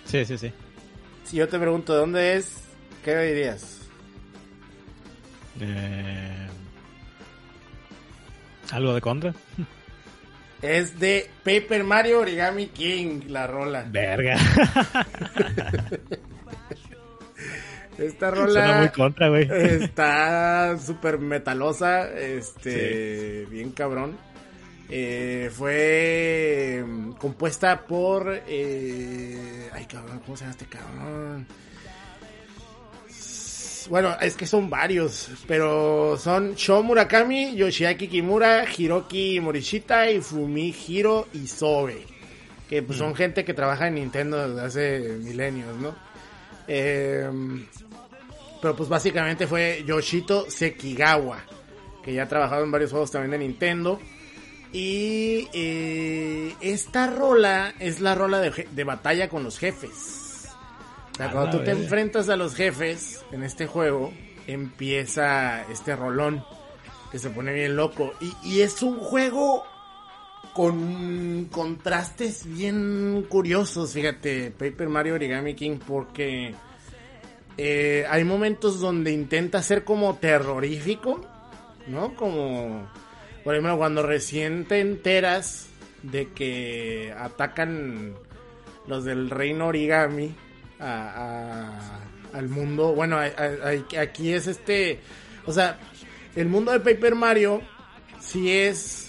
[0.04, 0.52] Sí, sí, sí.
[1.24, 2.52] Si yo te pregunto de dónde es,
[3.04, 3.80] ¿qué me dirías?
[5.60, 6.46] Eh,
[8.72, 9.34] ¿Algo de contra?
[10.62, 13.84] Es de Paper Mario Origami King, la rola.
[13.88, 14.36] Verga.
[18.06, 19.48] Esta Suena rola muy contra, güey.
[19.50, 24.16] está súper metalosa, este, bien cabrón.
[24.88, 31.46] Eh, fue mm, compuesta por, eh, ay cabrón, ¿cómo se llama este cabrón?
[33.88, 41.28] Bueno, es que son varios, pero son Sho Murakami, Yoshiaki Kimura, Hiroki Morishita y Fumihiro
[41.32, 42.04] Isobe.
[42.68, 45.94] Que pues son gente que trabaja en Nintendo desde hace milenios, ¿no?
[46.68, 47.30] Eh,
[48.60, 51.44] pero pues básicamente fue Yoshito Sekigawa,
[52.02, 54.00] que ya ha trabajado en varios juegos también de Nintendo.
[54.72, 60.48] Y eh, esta rola es la rola de, de batalla con los jefes.
[61.12, 64.12] O sea, cuando tú te enfrentas a los jefes en este juego,
[64.46, 66.44] empieza este rolón
[67.10, 68.12] que se pone bien loco.
[68.20, 69.64] Y, y es un juego
[70.56, 76.54] con contrastes bien curiosos, fíjate, Paper Mario Origami King, porque
[77.58, 81.20] eh, hay momentos donde intenta ser como terrorífico,
[81.88, 82.14] ¿no?
[82.14, 82.88] Como,
[83.44, 85.66] por ejemplo, cuando recién te enteras
[86.02, 88.14] de que atacan
[88.86, 90.34] los del reino origami
[90.80, 92.00] a-
[92.32, 92.94] al mundo.
[92.94, 95.00] Bueno, aquí es este,
[95.44, 95.78] o sea,
[96.34, 97.60] el mundo de Paper Mario
[98.20, 99.05] sí es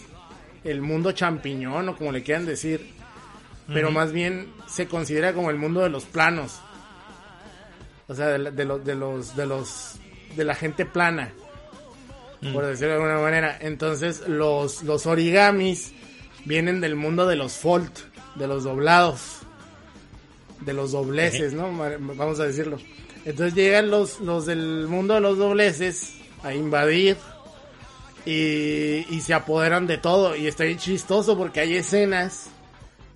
[0.64, 2.94] el mundo champiñón o como le quieran decir,
[3.68, 6.60] pero más bien se considera como el mundo de los planos.
[8.08, 9.96] O sea, de, la- de los de los de los
[10.36, 11.34] de la gente plana.
[12.54, 13.58] Por decirlo de alguna manera.
[13.60, 15.94] Entonces, los los origamis
[16.46, 17.90] vienen del mundo de los fold,
[18.36, 19.40] de los doblados,
[20.62, 21.72] de los dobleces, ¿no?
[22.16, 22.78] Vamos a decirlo.
[23.26, 26.14] Entonces llegan los los del mundo de los dobleces
[26.44, 27.18] a invadir
[28.30, 30.36] y, se apoderan de todo.
[30.36, 32.48] Y está bien chistoso porque hay escenas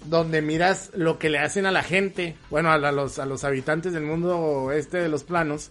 [0.05, 3.93] donde miras lo que le hacen a la gente, bueno, a, los, a los habitantes
[3.93, 5.69] del mundo este de los planos.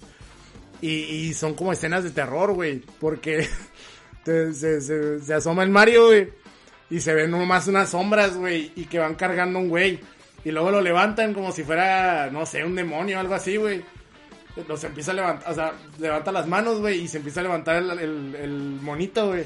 [0.83, 2.83] Y, son como escenas de terror, güey.
[3.01, 3.49] Porque
[4.25, 6.29] se- se asoma el Mario, güey.
[6.91, 8.73] Y se ven nomás unas sombras, güey.
[8.77, 10.01] Y que van cargando un güey.
[10.45, 13.83] Y luego lo levantan como si fuera, no sé, un demonio o algo así, güey.
[14.69, 17.01] Los empieza a levantar, o sea, levanta las manos, güey.
[17.03, 19.45] Y se empieza a levantar el, el- el monito, güey.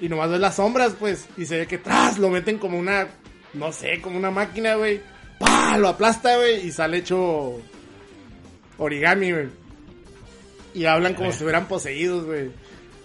[0.00, 1.26] Y nomás ves las sombras, pues.
[1.36, 3.06] Y se ve que tras lo meten como una,
[3.54, 5.00] no sé, como una máquina, güey.
[5.38, 5.76] ¡Pah!
[5.78, 6.66] Lo aplasta, güey.
[6.66, 7.60] Y sale hecho
[8.78, 9.48] origami, güey.
[10.74, 12.50] Y hablan como si estuvieran poseídos, güey.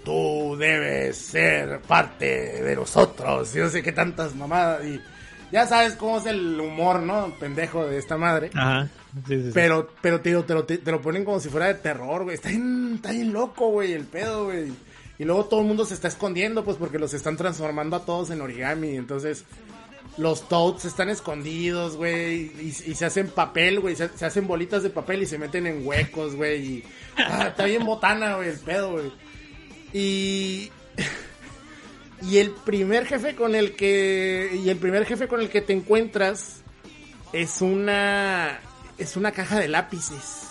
[0.03, 3.55] Tú debes ser parte de nosotros.
[3.55, 4.83] Y no sé qué tantas mamadas.
[4.85, 4.99] Y
[5.51, 7.33] ya sabes cómo es el humor, ¿no?
[7.39, 8.51] Pendejo de esta madre.
[8.53, 8.89] Ajá.
[9.27, 9.51] Sí, sí, sí.
[9.53, 12.23] Pero, pero te, digo, te, lo, te, te lo ponen como si fuera de terror,
[12.23, 12.35] güey.
[12.35, 14.71] Está bien, está bien loco, güey, el pedo, güey.
[15.17, 18.29] Y luego todo el mundo se está escondiendo, pues, porque los están transformando a todos
[18.29, 18.95] en origami.
[18.95, 19.43] Entonces,
[20.17, 22.51] los Toads están escondidos, güey.
[22.59, 23.95] Y, y se hacen papel, güey.
[23.95, 26.65] Se, se hacen bolitas de papel y se meten en huecos, güey.
[26.65, 26.83] Y
[27.17, 29.11] ah, está bien botana, güey, el pedo, güey.
[29.93, 30.71] Y...
[32.21, 34.59] Y el primer jefe con el que...
[34.63, 36.61] Y el primer jefe con el que te encuentras
[37.31, 38.59] es una
[38.99, 40.47] es una caja de lápices.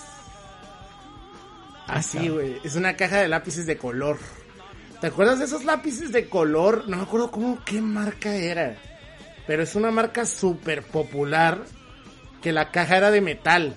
[1.87, 4.19] Así, güey, es una caja de lápices de color.
[5.01, 6.89] ¿Te acuerdas de esos lápices de color?
[6.89, 8.77] No me acuerdo cómo qué marca era.
[9.47, 11.65] Pero es una marca súper popular
[12.43, 13.77] que la caja era de metal.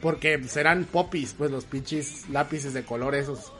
[0.00, 3.52] Porque pues, eran popis, pues los pinches lápices de color esos.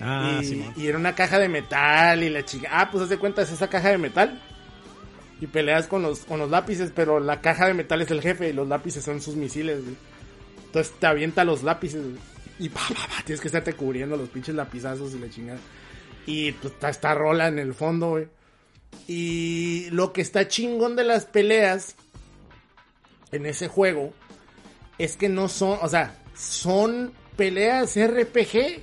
[0.00, 0.40] Ah,
[0.76, 3.52] y, era una caja de metal y la chica, ah, pues haz de cuenta, es
[3.52, 4.40] esa caja de metal.
[5.40, 8.48] Y peleas con los, con los lápices, pero la caja de metal es el jefe
[8.48, 9.96] y los lápices son sus misiles, güey.
[10.66, 12.16] Entonces te avienta los lápices, güey.
[12.58, 15.58] Y pa, pa, pa, tienes que estarte cubriendo los pinches lapizazos y la chingada.
[16.26, 18.28] Y pues está esta rola en el fondo, güey.
[19.06, 21.96] Y lo que está chingón de las peleas
[23.32, 24.14] en ese juego
[24.98, 28.80] es que no son, o sea, son peleas RPG,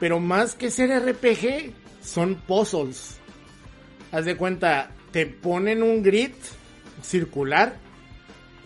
[0.00, 1.72] pero más que ser RPG,
[2.02, 3.18] son puzzles.
[4.10, 6.32] Haz de cuenta, te ponen un grid
[7.02, 7.76] circular,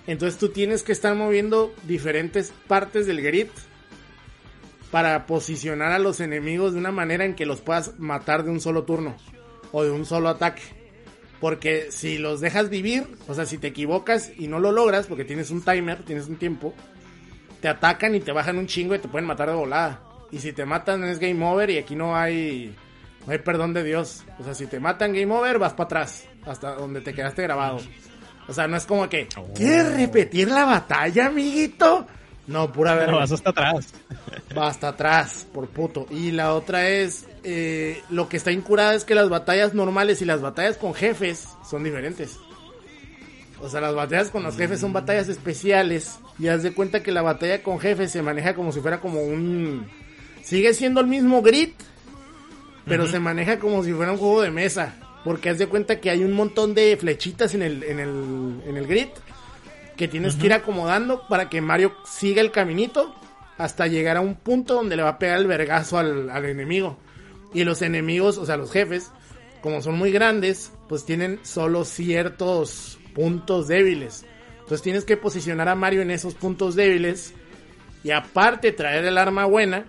[0.06, 3.48] entonces tú tienes que estar moviendo diferentes partes del grid
[4.90, 8.60] para posicionar a los enemigos de una manera en que los puedas matar de un
[8.60, 9.16] solo turno
[9.72, 10.62] o de un solo ataque.
[11.40, 15.24] Porque si los dejas vivir, o sea, si te equivocas y no lo logras, porque
[15.24, 16.74] tienes un timer, tienes un tiempo,
[17.60, 20.13] te atacan y te bajan un chingo y te pueden matar de volada.
[20.34, 22.74] Y si te matan es game over y aquí no hay
[23.24, 24.24] No hay perdón de Dios.
[24.40, 26.24] O sea, si te matan Game Over, vas para atrás.
[26.44, 27.78] Hasta donde te quedaste grabado.
[28.48, 29.28] O sea, no es como que.
[29.54, 32.06] ¿Quieres repetir la batalla, amiguito?
[32.48, 33.12] No, pura verga.
[33.12, 33.94] No, vas hasta atrás.
[34.58, 36.06] Va hasta atrás, por puto.
[36.10, 40.24] Y la otra es, eh, lo que está incurada es que las batallas normales y
[40.24, 42.38] las batallas con jefes son diferentes.
[43.62, 46.18] O sea, las batallas con los jefes son batallas especiales.
[46.40, 49.22] Y haz de cuenta que la batalla con jefes se maneja como si fuera como
[49.22, 49.86] un...
[50.44, 51.70] Sigue siendo el mismo grid,
[52.86, 54.94] pero se maneja como si fuera un juego de mesa.
[55.24, 58.76] Porque haz de cuenta que hay un montón de flechitas en el, en el, en
[58.76, 59.08] el grid
[59.96, 63.14] que tienes que ir acomodando para que Mario siga el caminito
[63.56, 66.98] hasta llegar a un punto donde le va a pegar el vergazo al, al enemigo.
[67.54, 69.12] Y los enemigos, o sea, los jefes,
[69.62, 74.26] como son muy grandes, pues tienen solo ciertos puntos débiles.
[74.58, 77.32] Entonces tienes que posicionar a Mario en esos puntos débiles
[78.02, 79.86] y aparte traer el arma buena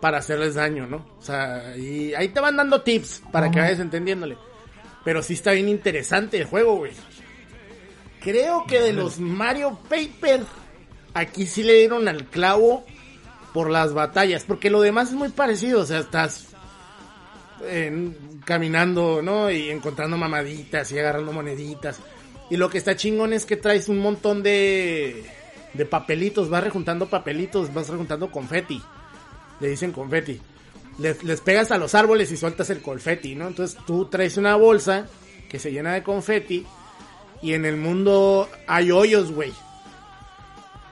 [0.00, 1.04] para hacerles daño, ¿no?
[1.18, 4.36] O sea, y ahí te van dando tips para que vayas entendiéndole.
[5.04, 6.92] Pero sí está bien interesante el juego, güey.
[8.20, 10.42] Creo que de los Mario Paper,
[11.14, 12.84] aquí sí le dieron al clavo
[13.54, 16.48] por las batallas, porque lo demás es muy parecido, o sea, estás
[17.68, 19.50] en- caminando, ¿no?
[19.50, 22.00] Y encontrando mamaditas y agarrando moneditas.
[22.50, 25.24] Y lo que está chingón es que traes un montón de,
[25.74, 28.82] de papelitos, vas rejuntando papelitos, vas rejuntando confeti.
[29.60, 30.40] Le dicen confeti.
[30.98, 33.48] Les, les pegas a los árboles y sueltas el confeti, ¿no?
[33.48, 35.06] Entonces tú traes una bolsa
[35.48, 36.66] que se llena de confeti
[37.42, 39.52] y en el mundo hay hoyos, güey.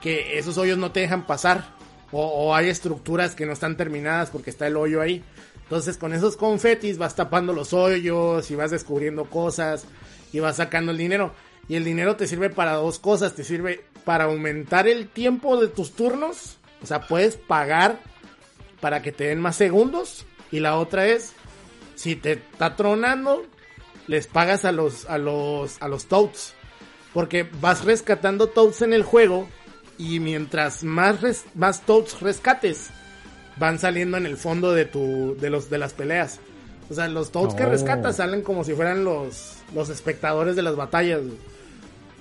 [0.01, 1.75] Que esos hoyos no te dejan pasar.
[2.11, 5.23] O, o hay estructuras que no están terminadas porque está el hoyo ahí.
[5.63, 9.85] Entonces con esos confetis vas tapando los hoyos y vas descubriendo cosas
[10.31, 11.33] y vas sacando el dinero.
[11.67, 13.35] Y el dinero te sirve para dos cosas.
[13.35, 16.57] Te sirve para aumentar el tiempo de tus turnos.
[16.81, 17.99] O sea, puedes pagar
[18.79, 20.25] para que te den más segundos.
[20.51, 21.33] Y la otra es,
[21.95, 23.43] si te está tronando,
[24.07, 26.53] les pagas a los, a los, a los toads.
[27.13, 29.47] Porque vas rescatando toads en el juego.
[29.97, 32.89] Y mientras más, res- más toads rescates,
[33.57, 36.39] van saliendo en el fondo de tu, de los, de las peleas.
[36.89, 37.69] O sea, los toads que Oh.
[37.69, 41.21] rescatas salen como si fueran los, los espectadores de las batallas.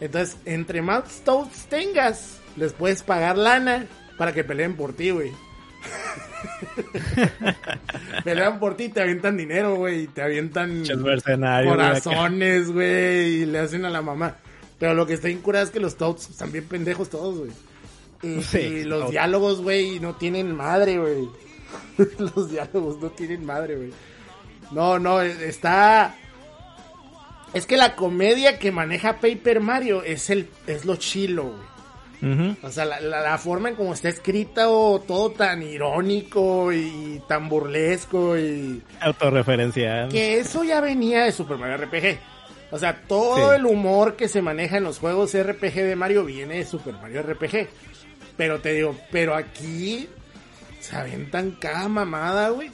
[0.01, 3.87] Entonces, entre más toads tengas, les puedes pagar lana
[4.19, 5.31] para que peleen por ti, güey.
[8.25, 10.85] Pelean por ti, te avientan dinero, güey, te avientan
[11.65, 14.37] corazones, güey, y le hacen a la mamá.
[14.79, 17.51] Pero lo que está incurado es que los Toads están bien pendejos todos, güey.
[18.23, 21.29] Y, Sí, y los diálogos, güey, no tienen madre, güey.
[22.19, 23.93] los diálogos no tienen madre, güey.
[24.71, 26.17] No, no, está...
[27.55, 31.76] Es que la comedia que maneja Paper Mario es el es lo chilo, güey.
[32.63, 37.21] O sea, la, la- la forma en cómo está escrita o todo tan irónico y
[37.29, 38.83] tan burlesco y...
[39.01, 40.09] Autorreferencial.
[40.09, 42.19] Que eso ya venía de Super Mario RPG.
[42.73, 43.57] O sea, todo Sí.
[43.57, 47.23] el humor que se maneja en los juegos RPG de Mario viene de Super Mario
[47.23, 47.69] RPG.
[48.37, 50.09] Pero te digo, pero aquí
[50.81, 52.71] se aventan cada mamada, güey.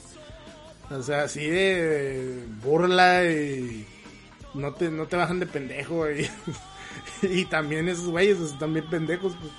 [0.91, 3.87] O sea, así de burla y
[4.55, 6.27] no te, no te bajan de pendejo, güey.
[7.23, 9.53] y también esos güeyes están bien pendejos, pues.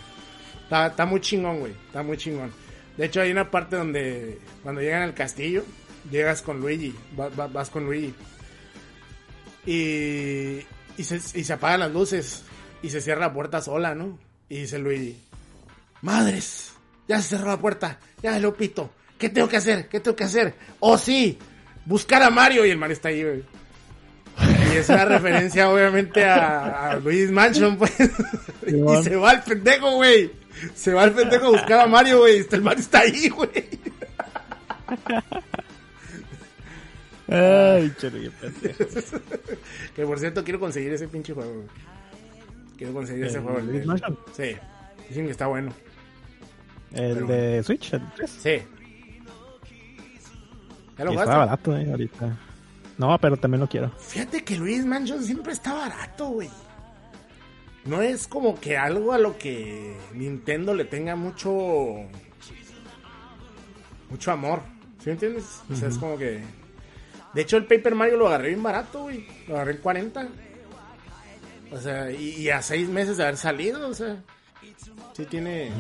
[0.90, 1.74] Está, muy chingón, güey.
[1.88, 2.52] Está muy chingón.
[2.98, 5.64] De hecho, hay una parte donde cuando llegan al castillo,
[6.10, 6.96] llegas con Luigi.
[7.20, 8.14] va- va- vas con Luigi.
[9.66, 10.60] Y,
[10.98, 12.44] y, se, y se apagan las luces.
[12.82, 14.20] Y se cierra la puerta sola, ¿no?
[14.50, 15.18] Y dice Luigi:
[16.02, 16.74] Madres,
[17.08, 18.00] ya se cerró la puerta.
[18.22, 18.92] Ya lo pito.
[19.18, 19.88] ¿Qué tengo que hacer?
[19.88, 20.54] ¿Qué tengo que hacer?
[20.82, 21.38] Oh, sí,
[21.86, 22.66] buscar a Mario.
[22.66, 23.44] Y el Mario está ahí, güey.
[24.74, 27.94] Y es una referencia, obviamente, a, a Luis Mansion, pues.
[28.68, 30.32] y se va el pendejo, güey.
[30.76, 32.46] Se va el pendejo a buscar a Mario, güey.
[32.52, 33.50] El Mario está ahí, güey.
[37.28, 38.84] Ay, qué pendejo.
[39.96, 41.68] Que por cierto, quiero conseguir ese pinche juego, güey.
[42.78, 43.60] Quiero conseguir ese ¿El juego.
[43.60, 44.18] Luis Mansion?
[44.36, 44.56] Sí.
[45.08, 45.72] Dicen que está bueno.
[46.94, 48.30] El Pero- de Switch, el 3.
[48.30, 48.62] Sí.
[50.98, 52.38] ¿Ya lo Y está barato, eh, ahorita.
[52.98, 53.90] No, pero también lo quiero.
[53.98, 56.50] Fíjate que Luis Mansion siempre está barato, güey.
[57.86, 61.52] No es como que algo a lo que Nintendo le tenga mucho.
[64.10, 64.62] mucho amor.
[65.00, 65.46] ¿Sí me entiendes?
[65.72, 66.42] O sea, es como que.
[67.34, 69.28] De hecho, el Paper Mario lo agarré bien barato, güey.
[69.48, 70.28] Lo agarré en 40.
[71.72, 74.18] O sea, y, y a seis meses de haber salido, o sea.
[75.14, 75.72] Sí tiene.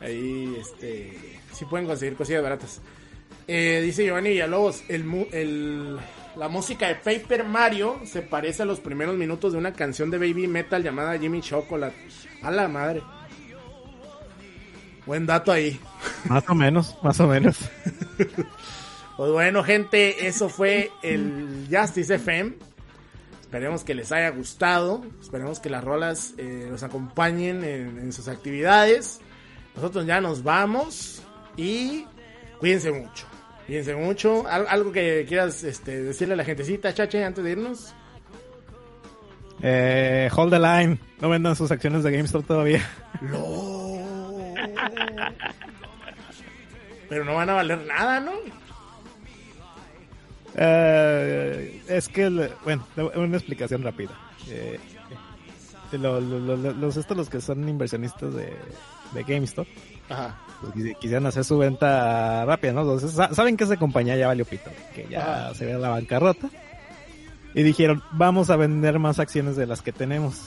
[0.00, 1.38] Ahí, este.
[1.52, 2.80] Sí pueden conseguir cosillas baratas.
[3.46, 5.98] Eh, dice Giovanni Villalobos, el,
[6.36, 10.18] la música de Paper Mario se parece a los primeros minutos de una canción de
[10.18, 11.96] Baby Metal llamada Jimmy Chocolate.
[12.42, 13.02] A la madre.
[15.06, 15.78] Buen dato ahí.
[16.28, 17.58] Más o menos, más o menos.
[19.16, 22.54] Pues bueno, gente, eso fue el Justice FM.
[23.40, 25.04] Esperemos que les haya gustado.
[25.20, 29.20] Esperemos que las rolas eh, los acompañen en, en sus actividades.
[29.76, 31.22] Nosotros ya nos vamos
[31.56, 32.06] y
[32.58, 33.24] cuídense mucho.
[33.66, 34.46] Cuídense mucho.
[34.46, 37.94] Al- algo que quieras este, decirle a la gentecita, Chache, antes de irnos.
[39.62, 40.98] Eh, hold the line.
[41.20, 42.82] No vendan sus acciones de GameStop todavía.
[43.22, 44.54] No.
[47.08, 48.32] Pero no van a valer nada, ¿no?
[50.56, 54.10] Eh, es que, el- bueno, una explicación rápida.
[54.48, 54.78] Eh,
[55.92, 58.52] lo- lo- lo- los estos los que son inversionistas de,
[59.12, 59.66] de GameStop
[60.08, 60.36] Ajá.
[60.72, 62.80] Quisi- quisieran hacer su venta rápida, ¿no?
[62.82, 65.54] Entonces, sa- saben que esa compañía ya valió pito, que ya Ah.
[65.54, 66.48] se ve la bancarrota.
[67.54, 70.42] Y dijeron, vamos a vender más acciones de las que tenemos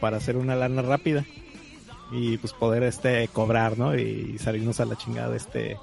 [0.00, 1.24] para hacer una lana rápida
[2.12, 3.96] y pues poder este cobrar, ¿no?
[3.96, 5.76] Y salirnos a la chingada de este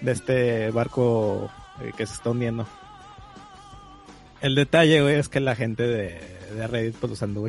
[0.00, 1.50] de este barco
[1.82, 2.66] eh, que se está hundiendo.
[4.40, 6.18] El detalle, güey, es que la gente de,
[6.54, 7.46] de Reddit pues los anduvo,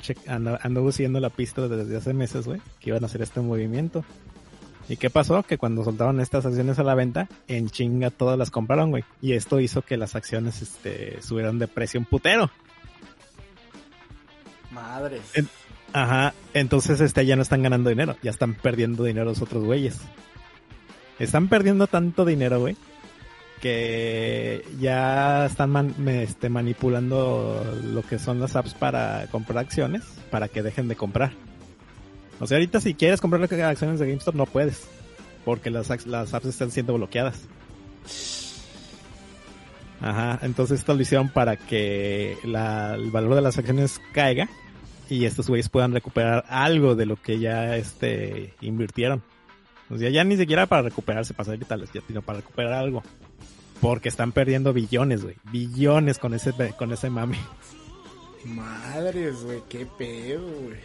[0.61, 4.03] anduvo siguiendo la pista desde hace meses, güey, que iban a hacer este movimiento.
[4.89, 5.43] ¿Y qué pasó?
[5.43, 9.03] Que cuando soltaron estas acciones a la venta, en chinga todas las compraron, güey.
[9.21, 12.49] Y esto hizo que las acciones este, subieran de precio un putero.
[14.71, 15.21] Madres.
[15.33, 15.49] En-
[15.93, 19.99] Ajá, entonces este ya no están ganando dinero, ya están perdiendo dinero los otros güeyes.
[21.19, 22.77] Están perdiendo tanto dinero, güey,
[23.59, 30.47] que ya están man- este, manipulando lo que son las apps para comprar acciones para
[30.47, 31.33] que dejen de comprar.
[32.41, 34.87] O sea, ahorita si quieres comprar acciones de GameStop no puedes,
[35.45, 37.47] porque las, las apps están siendo bloqueadas.
[40.01, 44.49] Ajá, entonces esto lo hicieron para que el valor de las acciones caiga
[45.07, 49.21] y estos güeyes puedan recuperar algo de lo que ya este invirtieron.
[49.91, 53.03] O sea, ya ni siquiera para recuperarse, para salir tales, sino para recuperar algo.
[53.81, 55.35] Porque están perdiendo billones, güey.
[55.51, 57.37] Billones con ese con ese mami.
[58.45, 60.79] Madres, güey, qué pedo, güey.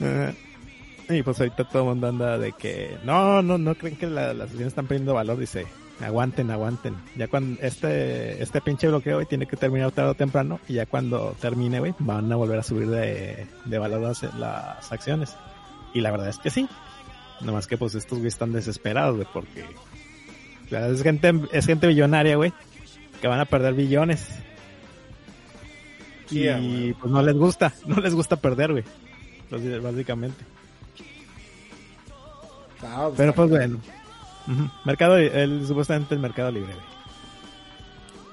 [0.00, 0.34] Ajá.
[1.08, 4.32] y pues ahorita todo el mundo anda de que no, no, no creen que la-
[4.34, 5.66] las acciones están perdiendo valor, dice.
[6.00, 6.96] Aguanten, aguanten.
[7.16, 10.86] Ya cuando este este pinche bloqueo güey, tiene que terminar tarde o temprano y ya
[10.86, 15.36] cuando termine, güey, van a volver a subir de, de valor las, las acciones.
[15.94, 16.68] Y la verdad es que sí.
[17.42, 19.62] Nomás que pues estos güeyes están desesperados, güey, porque
[20.66, 22.52] o sea, es gente es gente billonaria, güey,
[23.20, 24.26] que van a perder billones.
[26.30, 26.92] Y güey.
[26.94, 28.84] pues no les gusta, no les gusta perder, güey.
[29.82, 30.44] Básicamente.
[32.82, 33.80] Ah, Pero pues bueno.
[34.84, 36.74] Mercado, el, supuestamente el mercado libre.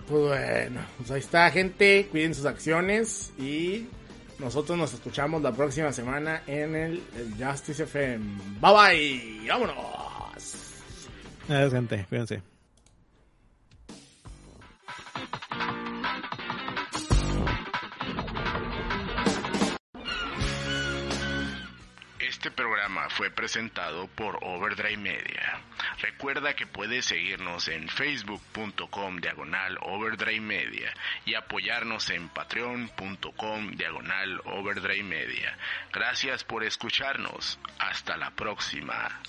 [0.08, 2.08] Pues bueno, pues ahí está, gente.
[2.12, 3.88] Cuiden sus acciones y
[4.40, 8.26] nosotros nos escuchamos la próxima semana en el, el Justice FM.
[8.60, 9.76] Bye bye, vámonos.
[11.48, 12.51] Adiós, gente, cuídense.
[22.42, 25.62] Este programa fue presentado por Overdrive Media.
[26.00, 30.92] Recuerda que puedes seguirnos en facebook.com diagonal Overdrive Media
[31.24, 35.56] y apoyarnos en patreon.com diagonal Overdrive Media.
[35.94, 37.60] Gracias por escucharnos.
[37.78, 39.22] Hasta la próxima.